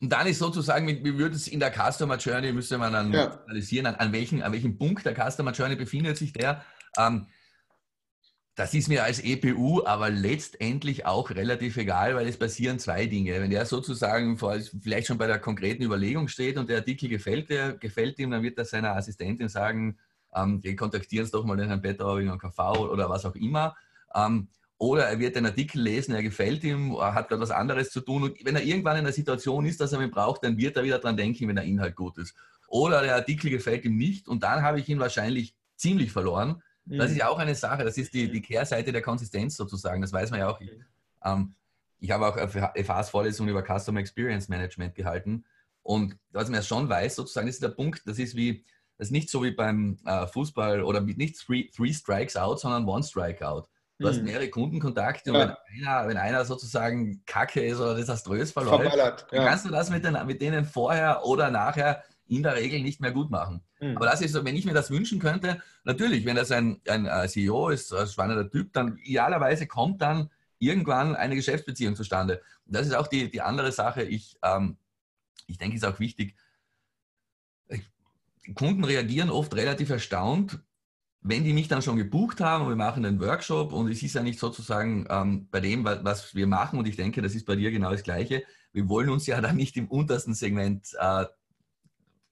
Und 0.00 0.10
dann 0.10 0.26
ist 0.26 0.38
sozusagen, 0.38 0.86
wie 0.86 1.18
würde 1.18 1.36
es 1.36 1.48
in 1.48 1.60
der 1.60 1.72
Customer 1.72 2.16
Journey, 2.16 2.52
müsste 2.52 2.76
man 2.76 2.92
dann 2.92 3.12
ja. 3.12 3.40
analysieren, 3.46 3.86
an, 3.86 3.94
an, 3.94 4.12
welchen, 4.12 4.42
an 4.42 4.52
welchem 4.52 4.76
Punkt 4.76 5.06
der 5.06 5.14
Customer 5.14 5.52
Journey 5.52 5.76
befindet 5.76 6.18
sich 6.18 6.32
der. 6.32 6.64
Ähm, 6.98 7.26
das 8.56 8.72
ist 8.72 8.88
mir 8.88 9.04
als 9.04 9.20
EPU 9.22 9.84
aber 9.84 10.08
letztendlich 10.08 11.04
auch 11.04 11.28
relativ 11.30 11.76
egal, 11.76 12.14
weil 12.14 12.26
es 12.26 12.38
passieren 12.38 12.78
zwei 12.78 13.04
Dinge. 13.04 13.38
Wenn 13.38 13.52
er 13.52 13.66
sozusagen 13.66 14.38
vielleicht 14.82 15.08
schon 15.08 15.18
bei 15.18 15.26
der 15.26 15.38
konkreten 15.38 15.82
Überlegung 15.82 16.26
steht 16.26 16.56
und 16.56 16.70
der 16.70 16.78
Artikel 16.78 17.10
gefällt, 17.10 17.50
der, 17.50 17.74
gefällt 17.74 18.18
ihm, 18.18 18.30
dann 18.30 18.42
wird 18.42 18.56
er 18.56 18.64
seiner 18.64 18.96
Assistentin 18.96 19.50
sagen, 19.50 19.98
ähm, 20.34 20.62
kontaktieren 20.74 21.26
Sie 21.26 21.32
doch 21.32 21.44
mal 21.44 21.58
den 21.58 21.68
Herrn 21.68 21.82
Bettauer 21.82 22.18
wegen 22.18 22.38
KV 22.38 22.88
oder 22.90 23.10
was 23.10 23.26
auch 23.26 23.34
immer. 23.34 23.76
Ähm, 24.14 24.48
oder 24.78 25.04
er 25.04 25.18
wird 25.18 25.36
den 25.36 25.44
Artikel 25.44 25.82
lesen, 25.82 26.14
er 26.14 26.22
gefällt 26.22 26.64
ihm, 26.64 26.92
er 26.92 27.12
hat 27.12 27.28
gerade 27.28 27.42
was 27.42 27.50
anderes 27.50 27.90
zu 27.90 28.00
tun. 28.00 28.22
Und 28.22 28.42
wenn 28.42 28.56
er 28.56 28.62
irgendwann 28.62 28.96
in 28.96 29.04
der 29.04 29.12
Situation 29.12 29.66
ist, 29.66 29.82
dass 29.82 29.92
er 29.92 30.00
ihn 30.00 30.10
braucht, 30.10 30.44
dann 30.44 30.56
wird 30.56 30.78
er 30.78 30.84
wieder 30.84 30.98
dran 30.98 31.18
denken, 31.18 31.46
wenn 31.46 31.56
der 31.56 31.64
Inhalt 31.66 31.94
gut 31.94 32.16
ist. 32.16 32.34
Oder 32.68 33.02
der 33.02 33.16
Artikel 33.16 33.50
gefällt 33.50 33.84
ihm 33.84 33.98
nicht 33.98 34.28
und 34.28 34.42
dann 34.42 34.62
habe 34.62 34.80
ich 34.80 34.88
ihn 34.88 34.98
wahrscheinlich 34.98 35.54
ziemlich 35.76 36.10
verloren 36.10 36.62
das 36.86 37.10
ist 37.10 37.16
ja 37.16 37.28
auch 37.28 37.38
eine 37.38 37.54
Sache, 37.54 37.84
das 37.84 37.98
ist 37.98 38.14
die, 38.14 38.30
die 38.30 38.40
Kehrseite 38.40 38.92
der 38.92 39.02
Konsistenz 39.02 39.56
sozusagen, 39.56 40.00
das 40.02 40.12
weiß 40.12 40.30
man 40.30 40.40
ja 40.40 40.48
auch. 40.48 40.60
Ich, 40.60 40.70
ähm, 41.24 41.54
ich 41.98 42.10
habe 42.10 42.26
auch 42.26 42.36
FAs 42.38 43.10
Vorlesung 43.10 43.48
über 43.48 43.62
Customer 43.62 44.00
Experience 44.00 44.48
Management 44.48 44.94
gehalten 44.94 45.44
und 45.82 46.16
was 46.32 46.48
man 46.48 46.56
ja 46.56 46.62
schon 46.62 46.88
weiß, 46.88 47.16
sozusagen, 47.16 47.46
das 47.46 47.56
ist 47.56 47.62
der 47.62 47.68
Punkt, 47.68 48.02
das 48.06 48.18
ist 48.18 48.34
wie, 48.34 48.64
das 48.98 49.08
ist 49.08 49.12
nicht 49.12 49.30
so 49.30 49.42
wie 49.44 49.52
beim 49.52 49.98
äh, 50.04 50.26
Fußball 50.26 50.82
oder 50.82 51.00
nicht 51.00 51.38
three, 51.38 51.70
three 51.74 51.92
Strikes 51.92 52.36
out, 52.36 52.60
sondern 52.60 52.86
One 52.86 53.04
Strike 53.04 53.46
out. 53.46 53.68
Du 53.98 54.04
mhm. 54.04 54.10
hast 54.10 54.22
mehrere 54.22 54.48
Kundenkontakte 54.48 55.32
und 55.32 55.38
ja. 55.38 55.56
wenn, 55.68 55.86
einer, 55.86 56.08
wenn 56.08 56.16
einer 56.16 56.44
sozusagen 56.44 57.22
kacke 57.24 57.64
ist 57.64 57.78
oder 57.78 57.94
desaströs 57.94 58.52
verläuft, 58.52 58.96
ja. 58.96 59.16
dann 59.30 59.46
kannst 59.46 59.64
du 59.64 59.70
das 59.70 59.88
mit, 59.90 60.04
den, 60.04 60.18
mit 60.26 60.42
denen 60.42 60.64
vorher 60.64 61.24
oder 61.24 61.50
nachher 61.50 62.02
in 62.28 62.42
der 62.42 62.56
Regel 62.56 62.80
nicht 62.80 63.00
mehr 63.00 63.12
gut 63.12 63.30
machen. 63.30 63.62
Mhm. 63.80 63.96
Aber 63.96 64.06
das 64.06 64.20
ist 64.20 64.32
so, 64.32 64.44
wenn 64.44 64.56
ich 64.56 64.64
mir 64.64 64.74
das 64.74 64.90
wünschen 64.90 65.18
könnte, 65.18 65.62
natürlich, 65.84 66.24
wenn 66.24 66.36
das 66.36 66.50
ein, 66.50 66.80
ein 66.88 67.06
äh, 67.06 67.28
CEO 67.28 67.68
ist, 67.68 67.92
ein 67.92 68.06
spannender 68.06 68.50
Typ, 68.50 68.72
dann 68.72 68.96
idealerweise 68.98 69.66
kommt 69.66 70.02
dann 70.02 70.30
irgendwann 70.58 71.14
eine 71.14 71.36
Geschäftsbeziehung 71.36 71.96
zustande. 71.96 72.42
Und 72.66 72.74
das 72.74 72.86
ist 72.86 72.94
auch 72.94 73.06
die, 73.06 73.30
die 73.30 73.42
andere 73.42 73.72
Sache. 73.72 74.02
Ich, 74.02 74.38
ähm, 74.42 74.76
ich 75.46 75.58
denke, 75.58 75.76
es 75.76 75.82
ist 75.82 75.88
auch 75.88 76.00
wichtig. 76.00 76.34
Kunden 78.54 78.84
reagieren 78.84 79.30
oft 79.30 79.54
relativ 79.54 79.90
erstaunt, 79.90 80.60
wenn 81.20 81.42
die 81.42 81.52
mich 81.52 81.66
dann 81.66 81.82
schon 81.82 81.96
gebucht 81.96 82.40
haben 82.40 82.64
und 82.64 82.68
wir 82.68 82.76
machen 82.76 83.04
einen 83.04 83.20
Workshop 83.20 83.72
und 83.72 83.90
es 83.90 84.02
ist 84.02 84.14
ja 84.14 84.22
nicht 84.22 84.38
sozusagen 84.38 85.06
ähm, 85.10 85.48
bei 85.50 85.58
dem, 85.58 85.84
was 85.84 86.34
wir 86.36 86.46
machen 86.46 86.78
und 86.78 86.86
ich 86.86 86.94
denke, 86.94 87.20
das 87.20 87.34
ist 87.34 87.46
bei 87.46 87.56
dir 87.56 87.72
genau 87.72 87.90
das 87.90 88.04
Gleiche. 88.04 88.44
Wir 88.72 88.88
wollen 88.88 89.08
uns 89.08 89.26
ja 89.26 89.40
dann 89.40 89.56
nicht 89.56 89.76
im 89.76 89.88
untersten 89.88 90.34
Segment 90.34 90.94
äh, 91.00 91.24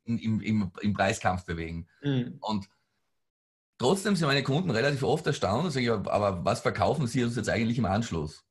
im, 0.05 0.41
im, 0.41 0.73
im 0.81 0.95
Preiskampf 0.95 1.45
bewegen. 1.45 1.89
Mhm. 2.03 2.39
Und 2.41 2.69
trotzdem 3.79 4.17
sind 4.17 4.27
meine 4.27 4.43
Kunden 4.43 4.71
relativ 4.71 5.03
oft 5.03 5.27
erstaunt 5.27 5.65
und 5.65 5.71
sagen, 5.71 5.87
ja, 5.87 5.95
aber 5.95 6.45
was 6.45 6.61
verkaufen 6.61 7.07
Sie 7.07 7.25
uns 7.25 7.37
jetzt 7.37 7.49
eigentlich 7.49 7.79
im 7.79 7.87
Anschluss? 7.87 8.45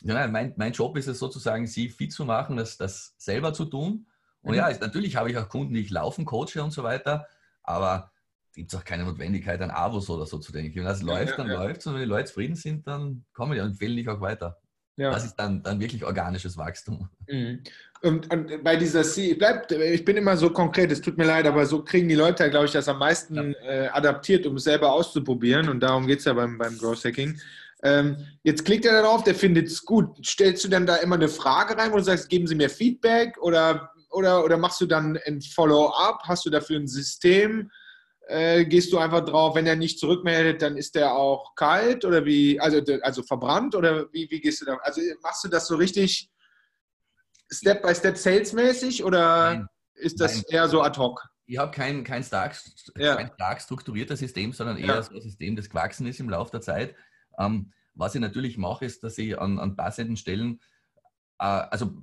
Ja, 0.00 0.26
mein, 0.28 0.54
mein 0.56 0.72
Job 0.72 0.96
ist 0.96 1.08
es 1.08 1.18
sozusagen, 1.18 1.66
Sie 1.66 1.88
fit 1.88 2.12
zu 2.12 2.24
machen, 2.24 2.56
das, 2.56 2.76
das 2.76 3.14
selber 3.18 3.52
zu 3.52 3.64
tun. 3.64 4.06
Und 4.42 4.52
mhm. 4.52 4.58
ja, 4.58 4.70
natürlich 4.70 5.16
habe 5.16 5.30
ich 5.30 5.36
auch 5.36 5.48
Kunden, 5.48 5.74
die 5.74 5.80
ich 5.80 5.90
laufen, 5.90 6.24
coache 6.24 6.62
und 6.62 6.70
so 6.70 6.82
weiter, 6.82 7.26
aber 7.62 8.12
gibt 8.54 8.72
es 8.72 8.78
auch 8.78 8.84
keine 8.84 9.04
Notwendigkeit, 9.04 9.60
an 9.60 9.70
Avos 9.70 10.10
oder 10.10 10.26
so 10.26 10.38
zu 10.38 10.52
denken. 10.52 10.76
Wenn 10.76 10.84
das 10.84 11.00
ja, 11.00 11.06
läuft, 11.06 11.38
dann 11.38 11.48
ja. 11.48 11.62
läuft 11.62 11.80
es 11.80 11.86
und 11.86 11.94
wenn 11.94 12.02
die 12.02 12.08
Leute 12.08 12.26
zufrieden 12.26 12.56
sind, 12.56 12.86
dann 12.86 13.24
kommen 13.32 13.52
die 13.52 13.60
und 13.60 13.70
empfehlen 13.70 13.96
dich 13.96 14.08
auch 14.08 14.20
weiter. 14.20 14.58
Ja. 14.96 15.10
Das 15.12 15.24
ist 15.24 15.36
dann, 15.36 15.62
dann 15.62 15.78
wirklich 15.78 16.04
organisches 16.04 16.56
Wachstum. 16.56 17.08
Mhm. 17.28 17.62
Und, 18.02 18.32
und, 18.32 18.62
bei 18.62 18.76
dieser 18.76 19.02
C, 19.02 19.32
ich, 19.32 19.38
bleib, 19.38 19.70
ich 19.72 20.04
bin 20.04 20.16
immer 20.16 20.36
so 20.36 20.50
konkret, 20.50 20.92
es 20.92 21.00
tut 21.00 21.18
mir 21.18 21.26
leid, 21.26 21.46
aber 21.46 21.66
so 21.66 21.82
kriegen 21.82 22.08
die 22.08 22.14
Leute, 22.14 22.48
glaube 22.48 22.66
ich, 22.66 22.72
das 22.72 22.88
am 22.88 22.98
meisten 22.98 23.54
äh, 23.54 23.88
adaptiert, 23.92 24.46
um 24.46 24.56
es 24.56 24.64
selber 24.64 24.92
auszuprobieren. 24.92 25.68
Und 25.68 25.80
darum 25.80 26.06
geht 26.06 26.20
es 26.20 26.24
ja 26.24 26.32
beim, 26.32 26.58
beim 26.58 26.78
Growth 26.78 27.04
Hacking. 27.04 27.40
Ähm, 27.82 28.16
jetzt 28.42 28.64
klickt 28.64 28.84
er 28.84 29.02
darauf, 29.02 29.24
der 29.24 29.34
findet 29.34 29.68
es 29.68 29.84
gut. 29.84 30.24
Stellst 30.24 30.64
du 30.64 30.68
dann 30.68 30.86
da 30.86 30.96
immer 30.96 31.16
eine 31.16 31.28
Frage 31.28 31.76
rein, 31.76 31.92
wo 31.92 31.96
du 31.96 32.04
sagst, 32.04 32.28
geben 32.28 32.46
Sie 32.46 32.54
mir 32.54 32.70
Feedback 32.70 33.36
oder, 33.40 33.90
oder, 34.10 34.44
oder 34.44 34.56
machst 34.56 34.80
du 34.80 34.86
dann 34.86 35.18
ein 35.26 35.40
Follow-up? 35.40 36.22
Hast 36.24 36.44
du 36.46 36.50
dafür 36.50 36.78
ein 36.78 36.88
System? 36.88 37.70
Äh, 38.26 38.64
gehst 38.66 38.92
du 38.92 38.98
einfach 38.98 39.24
drauf, 39.24 39.54
wenn 39.54 39.66
er 39.66 39.76
nicht 39.76 39.98
zurückmeldet, 39.98 40.60
dann 40.60 40.76
ist 40.76 40.94
der 40.94 41.14
auch 41.14 41.54
kalt 41.54 42.04
oder 42.04 42.24
wie, 42.26 42.60
also, 42.60 42.80
also 43.00 43.22
verbrannt 43.22 43.74
oder 43.74 44.06
wie, 44.12 44.30
wie 44.30 44.40
gehst 44.40 44.60
du 44.60 44.66
da? 44.66 44.76
Also 44.82 45.00
machst 45.22 45.44
du 45.44 45.48
das 45.48 45.66
so 45.66 45.76
richtig 45.76 46.28
Step 47.50 47.82
by 47.82 47.94
Step 47.94 48.16
salesmäßig 48.16 49.04
oder 49.04 49.54
Nein. 49.54 49.68
ist 49.94 50.20
das 50.20 50.36
Nein. 50.36 50.44
eher 50.48 50.68
so 50.68 50.82
ad 50.82 50.98
hoc? 50.98 51.28
Ich 51.46 51.58
habe 51.58 51.70
kein, 51.70 52.04
kein, 52.04 52.22
stark, 52.22 52.56
ja. 52.96 53.16
kein 53.16 53.30
stark 53.32 53.60
strukturiertes 53.62 54.18
System, 54.18 54.52
sondern 54.52 54.76
eher 54.76 54.96
ja. 54.96 55.02
so 55.02 55.14
ein 55.14 55.22
System, 55.22 55.56
das 55.56 55.70
gewachsen 55.70 56.06
ist 56.06 56.20
im 56.20 56.28
Laufe 56.28 56.50
der 56.50 56.60
Zeit. 56.60 56.94
Ähm, 57.38 57.72
was 57.94 58.14
ich 58.14 58.20
natürlich 58.20 58.58
mache, 58.58 58.84
ist, 58.84 59.02
dass 59.02 59.16
ich 59.18 59.38
an, 59.38 59.58
an 59.58 59.74
passenden 59.74 60.16
Stellen, 60.16 60.60
äh, 61.38 61.44
also 61.44 62.02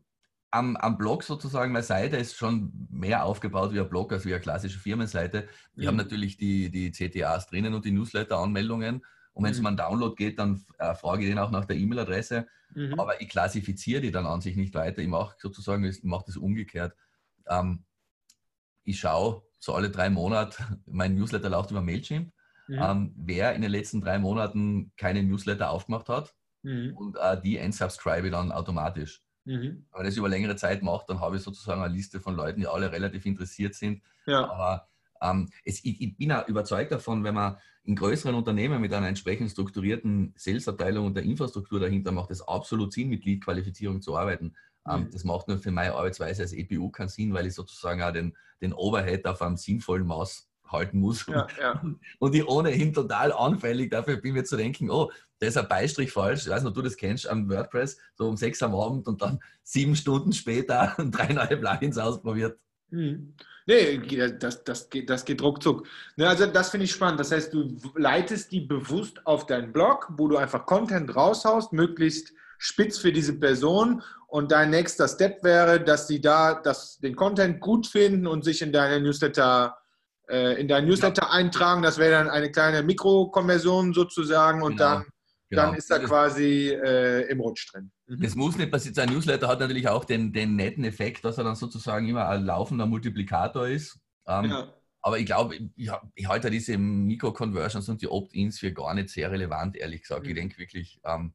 am, 0.55 0.77
am 0.77 0.97
Blog 0.97 1.23
sozusagen, 1.23 1.73
meine 1.73 1.83
Seite 1.83 2.17
ist 2.17 2.35
schon 2.35 2.87
mehr 2.89 3.25
aufgebaut 3.25 3.73
wie 3.73 3.79
ein 3.79 3.89
Blog 3.89 4.13
als 4.13 4.25
wie 4.25 4.33
eine 4.33 4.41
klassische 4.41 4.79
Firmenseite. 4.79 5.47
Wir 5.73 5.83
mhm. 5.83 5.87
haben 5.89 5.97
natürlich 5.97 6.37
die, 6.37 6.71
die 6.71 6.91
CTAs 6.91 7.47
drinnen 7.47 7.73
und 7.73 7.85
die 7.85 7.91
Newsletter-Anmeldungen. 7.91 9.05
Und 9.35 9.43
wenn 9.43 9.51
es 9.51 9.59
mhm. 9.59 9.65
um 9.65 9.67
einen 9.67 9.77
Download 9.77 10.15
geht, 10.15 10.39
dann 10.39 10.65
äh, 10.79 10.95
frage 10.95 11.23
ich 11.23 11.29
den 11.29 11.39
auch 11.39 11.51
nach 11.51 11.65
der 11.65 11.75
E-Mail-Adresse. 11.75 12.47
Mhm. 12.73 12.97
Aber 12.97 13.21
ich 13.21 13.29
klassifiziere 13.29 14.01
die 14.01 14.11
dann 14.11 14.25
an 14.25 14.41
sich 14.41 14.55
nicht 14.55 14.73
weiter. 14.73 14.99
Ich 14.99 15.09
mache 15.09 15.35
sozusagen, 15.37 15.83
ich 15.83 16.03
mache 16.03 16.23
das 16.25 16.37
umgekehrt. 16.37 16.95
Ähm, 17.47 17.83
ich 18.85 18.99
schaue 18.99 19.43
so 19.59 19.73
alle 19.73 19.89
drei 19.89 20.09
Monate, 20.09 20.63
mein 20.85 21.15
Newsletter 21.15 21.49
läuft 21.49 21.71
über 21.71 21.81
Mailchimp, 21.81 22.31
mhm. 22.67 22.79
ähm, 22.81 23.13
wer 23.17 23.53
in 23.53 23.61
den 23.61 23.71
letzten 23.71 23.99
drei 23.99 24.19
Monaten 24.19 24.93
keine 24.95 25.21
Newsletter 25.21 25.69
aufgemacht 25.69 26.07
hat. 26.07 26.33
Mhm. 26.63 26.95
Und 26.95 27.17
äh, 27.17 27.39
die 27.41 27.57
entsubscribe 27.57 28.27
ich 28.27 28.31
dann 28.31 28.53
automatisch. 28.53 29.21
Mhm. 29.43 29.85
Wenn 29.91 30.01
ich 30.01 30.07
das 30.07 30.17
über 30.17 30.29
längere 30.29 30.55
Zeit 30.55 30.81
mache, 30.81 31.03
dann 31.09 31.19
habe 31.19 31.35
ich 31.35 31.43
sozusagen 31.43 31.81
eine 31.81 31.93
Liste 31.93 32.21
von 32.21 32.35
Leuten, 32.35 32.61
die 32.61 32.67
alle 32.67 32.91
relativ 32.91 33.25
interessiert 33.25 33.75
sind. 33.75 34.01
Ja. 34.25 34.49
Aber 34.49 34.87
ähm, 35.21 35.49
es, 35.63 35.83
ich, 35.83 36.01
ich, 36.01 36.17
bin 36.17 36.31
auch 36.31 36.47
überzeugt 36.47 36.91
davon, 36.91 37.23
wenn 37.23 37.35
man 37.35 37.57
in 37.83 37.95
größeren 37.95 38.35
Unternehmen 38.35 38.81
mit 38.81 38.93
einer 38.93 39.07
entsprechend 39.07 39.51
strukturierten 39.51 40.33
Sales-Abteilung 40.35 41.05
und 41.05 41.15
der 41.15 41.23
Infrastruktur 41.23 41.79
dahinter 41.79 42.11
macht 42.11 42.31
es 42.31 42.41
absolut 42.41 42.93
Sinn, 42.93 43.09
mit 43.09 43.25
Lead-Qualifizierung 43.25 44.01
zu 44.01 44.17
arbeiten. 44.17 44.55
Ähm, 44.87 45.01
mhm. 45.01 45.11
Das 45.11 45.23
macht 45.23 45.47
nur 45.47 45.57
für 45.57 45.71
meine 45.71 45.93
Arbeitsweise 45.93 46.43
als 46.43 46.53
EPU 46.53 46.89
keinen 46.89 47.09
Sinn, 47.09 47.33
weil 47.33 47.45
ich 47.47 47.53
sozusagen 47.53 48.01
auch 48.01 48.11
den, 48.11 48.35
den 48.61 48.73
Overhead 48.73 49.25
auf 49.25 49.41
einem 49.41 49.57
sinnvollen 49.57 50.05
Maß 50.05 50.49
halten 50.67 50.99
muss. 50.99 51.25
Ja, 51.27 51.47
ja. 51.59 51.81
Und 52.19 52.35
ich 52.35 52.47
ohnehin 52.47 52.93
total 52.93 53.31
anfällig 53.31 53.91
dafür 53.91 54.17
bin, 54.17 54.33
mir 54.33 54.43
zu 54.43 54.57
denken, 54.57 54.89
oh, 54.89 55.11
da 55.39 55.47
ist 55.47 55.57
ein 55.57 55.67
Beistrich 55.67 56.11
falsch. 56.11 56.43
Ich 56.43 56.49
weiß 56.49 56.65
ob 56.65 56.73
du 56.73 56.81
das 56.81 56.97
kennst 56.97 57.27
am 57.27 57.49
WordPress, 57.49 57.97
so 58.15 58.27
um 58.27 58.37
sechs 58.37 58.63
am 58.63 58.73
Abend 58.75 59.07
und 59.07 59.21
dann 59.21 59.39
sieben 59.63 59.95
Stunden 59.95 60.33
später 60.33 60.95
drei 61.11 61.33
neue 61.33 61.57
Plugins 61.57 61.97
ausprobiert. 61.97 62.57
Hm. 62.89 63.33
Nee, 63.67 63.97
das, 64.39 64.63
das, 64.63 64.89
geht, 64.89 65.09
das 65.09 65.25
geht 65.25 65.41
ruckzuck. 65.41 65.87
Ne, 66.17 66.27
also 66.27 66.45
das 66.45 66.69
finde 66.69 66.85
ich 66.85 66.91
spannend. 66.91 67.19
Das 67.19 67.31
heißt, 67.31 67.51
du 67.53 67.75
leitest 67.95 68.51
die 68.51 68.61
bewusst 68.61 69.25
auf 69.25 69.47
deinen 69.47 69.73
Blog, 69.73 70.07
wo 70.17 70.27
du 70.27 70.37
einfach 70.37 70.65
Content 70.65 71.15
raushaust, 71.15 71.73
möglichst 71.73 72.31
spitz 72.59 72.99
für 72.99 73.11
diese 73.11 73.33
Person. 73.33 74.03
Und 74.27 74.51
dein 74.51 74.69
nächster 74.69 75.07
Step 75.07 75.43
wäre, 75.43 75.79
dass 75.79 76.07
sie 76.07 76.21
da 76.21 76.53
das, 76.53 76.99
den 76.99 77.15
Content 77.15 77.59
gut 77.59 77.87
finden 77.87 78.27
und 78.27 78.43
sich 78.43 78.61
in 78.61 78.71
deine 78.71 79.01
Newsletter 79.01 79.77
äh, 80.27 80.59
in 80.59 80.67
dein 80.67 80.85
Newsletter 80.85 81.23
ja. 81.23 81.31
eintragen. 81.31 81.81
Das 81.81 81.97
wäre 81.97 82.11
dann 82.11 82.29
eine 82.29 82.51
kleine 82.51 82.83
Mikrokonversion 82.83 83.93
sozusagen 83.93 84.61
und 84.61 84.77
genau. 84.77 84.95
dann 84.95 85.05
genau. 85.49 85.63
dann 85.63 85.75
ist 85.75 85.89
er 85.91 85.99
quasi 85.99 86.69
äh, 86.69 87.29
im 87.29 87.39
Rutsch 87.39 87.71
drin. 87.71 87.91
Mhm. 88.07 88.21
Das 88.21 88.35
muss 88.35 88.57
nicht 88.57 88.71
passieren. 88.71 88.95
Sein 88.95 89.09
Newsletter 89.09 89.47
hat 89.47 89.59
natürlich 89.59 89.87
auch 89.87 90.05
den, 90.05 90.33
den 90.33 90.55
netten 90.55 90.83
Effekt, 90.83 91.25
dass 91.25 91.37
er 91.37 91.43
dann 91.43 91.55
sozusagen 91.55 92.07
immer 92.07 92.27
ein 92.27 92.45
laufender 92.45 92.85
Multiplikator 92.85 93.67
ist. 93.67 93.99
Ähm, 94.27 94.45
ja. 94.45 94.73
Aber 95.01 95.19
ich 95.19 95.25
glaube, 95.27 95.55
ich, 95.75 95.91
ich 96.15 96.27
halte 96.27 96.49
diese 96.49 96.77
Mikro-Conversions 96.77 97.89
und 97.89 98.01
die 98.01 98.07
Opt-ins 98.07 98.59
für 98.59 98.73
gar 98.73 98.93
nicht 98.95 99.09
sehr 99.09 99.31
relevant, 99.31 99.77
ehrlich 99.77 100.01
gesagt. 100.01 100.23
Mhm. 100.23 100.29
Ich 100.29 100.35
denke 100.35 100.57
wirklich, 100.57 100.99
ähm, 101.03 101.33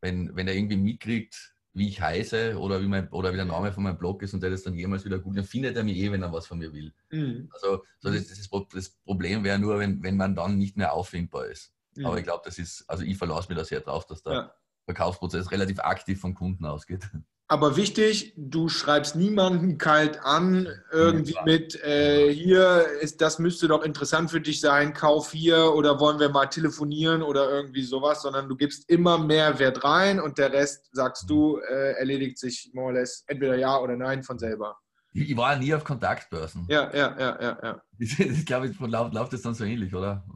wenn, 0.00 0.34
wenn 0.34 0.48
er 0.48 0.54
irgendwie 0.54 0.76
mitkriegt, 0.76 1.54
wie 1.74 1.88
ich 1.88 2.00
heiße 2.00 2.58
oder 2.58 2.80
wie, 2.80 2.86
mein, 2.86 3.08
oder 3.08 3.32
wie 3.32 3.36
der 3.36 3.44
Name 3.44 3.72
von 3.72 3.82
meinem 3.82 3.98
Blog 3.98 4.22
ist 4.22 4.32
und 4.32 4.42
der 4.42 4.50
das 4.50 4.62
dann 4.62 4.74
jemals 4.74 5.04
wieder 5.04 5.18
gut, 5.18 5.36
dann 5.36 5.44
findet 5.44 5.76
er 5.76 5.82
mich 5.82 5.98
eh, 5.98 6.12
wenn 6.12 6.22
er 6.22 6.32
was 6.32 6.46
von 6.46 6.58
mir 6.58 6.72
will. 6.72 6.94
Mhm. 7.10 7.50
Also 7.52 7.84
so 7.98 8.10
das, 8.10 8.28
das, 8.28 8.48
das, 8.72 8.90
Problem 9.04 9.42
wäre 9.44 9.58
nur, 9.58 9.78
wenn, 9.80 10.02
wenn 10.02 10.16
man 10.16 10.36
dann 10.36 10.56
nicht 10.56 10.76
mehr 10.76 10.92
auffindbar 10.92 11.46
ist. 11.46 11.72
Mhm. 11.96 12.06
Aber 12.06 12.18
ich 12.18 12.24
glaube, 12.24 12.42
das 12.44 12.58
ist, 12.58 12.84
also 12.88 13.04
ich 13.04 13.16
verlasse 13.16 13.48
mir 13.48 13.56
da 13.56 13.64
sehr 13.64 13.80
drauf, 13.80 14.06
dass 14.06 14.22
der 14.22 14.32
ja. 14.32 14.54
Verkaufsprozess 14.86 15.50
relativ 15.50 15.80
aktiv 15.80 16.20
vom 16.20 16.34
Kunden 16.34 16.64
ausgeht. 16.66 17.08
Aber 17.46 17.76
wichtig, 17.76 18.32
du 18.38 18.70
schreibst 18.70 19.16
niemanden 19.16 19.76
kalt 19.76 20.24
an, 20.24 20.66
irgendwie 20.90 21.36
mit, 21.44 21.78
äh, 21.84 22.32
hier, 22.32 22.86
ist, 23.02 23.20
das 23.20 23.38
müsste 23.38 23.68
doch 23.68 23.82
interessant 23.84 24.30
für 24.30 24.40
dich 24.40 24.60
sein, 24.60 24.94
kauf 24.94 25.32
hier 25.32 25.74
oder 25.74 26.00
wollen 26.00 26.18
wir 26.18 26.30
mal 26.30 26.46
telefonieren 26.46 27.22
oder 27.22 27.50
irgendwie 27.50 27.82
sowas, 27.82 28.22
sondern 28.22 28.48
du 28.48 28.56
gibst 28.56 28.88
immer 28.88 29.18
mehr 29.18 29.58
Wert 29.58 29.84
rein 29.84 30.20
und 30.20 30.38
der 30.38 30.54
Rest, 30.54 30.88
sagst 30.92 31.28
du, 31.28 31.58
äh, 31.58 31.92
erledigt 31.98 32.38
sich 32.38 32.70
more 32.72 32.86
or 32.86 32.92
less 32.94 33.24
entweder 33.26 33.56
ja 33.56 33.78
oder 33.78 33.94
nein 33.94 34.22
von 34.22 34.38
selber. 34.38 34.78
Ich 35.16 35.36
war 35.36 35.56
nie 35.56 35.72
auf 35.72 35.84
Kontaktbörsen. 35.84 36.66
Ja, 36.68 36.90
ja, 36.92 37.16
ja, 37.18 37.38
ja. 37.40 37.58
ja. 37.62 37.82
Ich 37.98 38.44
glaube, 38.44 38.74
von 38.74 38.90
Lauf 38.90 39.12
läuft 39.12 39.32
das 39.32 39.42
dann 39.42 39.54
so 39.54 39.64
ähnlich, 39.64 39.94
oder? 39.94 40.26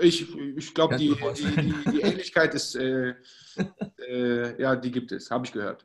Ich, 0.00 0.32
ich 0.32 0.74
glaube, 0.74 0.96
die, 0.96 1.16
die, 1.34 1.44
die, 1.44 1.90
die, 1.90 2.00
Ähnlichkeit 2.02 2.54
ist, 2.54 2.76
äh, 2.76 3.14
äh, 4.08 4.62
ja, 4.62 4.76
die 4.76 4.92
gibt 4.92 5.10
es, 5.10 5.28
habe 5.32 5.44
ich 5.44 5.52
gehört. 5.52 5.84